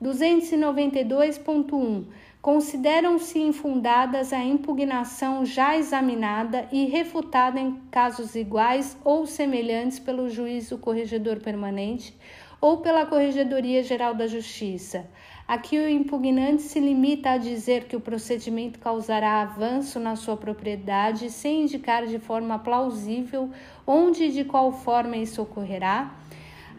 [0.03, 2.05] 292.1.
[2.41, 10.79] Consideram-se infundadas a impugnação já examinada e refutada em casos iguais ou semelhantes pelo juízo
[10.79, 12.17] corregedor permanente
[12.61, 15.07] ou pela Corregedoria Geral da Justiça
[15.47, 21.31] Aqui o impugnante se limita a dizer que o procedimento causará avanço na sua propriedade
[21.31, 23.51] sem indicar de forma plausível
[23.87, 26.15] onde e de qual forma isso ocorrerá.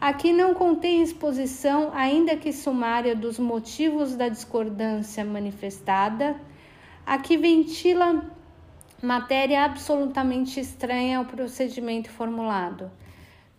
[0.01, 6.35] Aqui não contém exposição, ainda que sumária, dos motivos da discordância manifestada.
[7.05, 8.25] Aqui ventila
[8.99, 12.91] matéria absolutamente estranha ao procedimento formulado.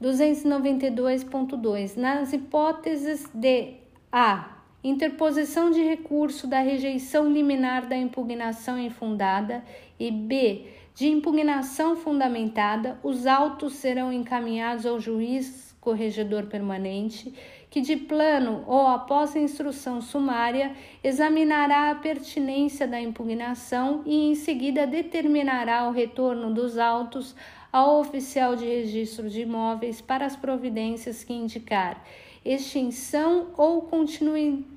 [0.03, 1.97] 292.2.
[1.97, 3.75] Nas hipóteses de
[4.11, 4.56] A
[4.89, 9.64] interposição de recurso da rejeição liminar da impugnação infundada
[9.99, 17.34] e B, de impugnação fundamentada, os autos serão encaminhados ao juiz corregedor permanente,
[17.68, 20.72] que de plano ou após a instrução sumária
[21.03, 27.34] examinará a pertinência da impugnação e em seguida determinará o retorno dos autos
[27.72, 32.03] ao oficial de registro de imóveis para as providências que indicar
[32.45, 34.76] extinção ou continuidade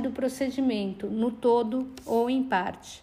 [0.00, 3.02] do procedimento, no todo ou em parte.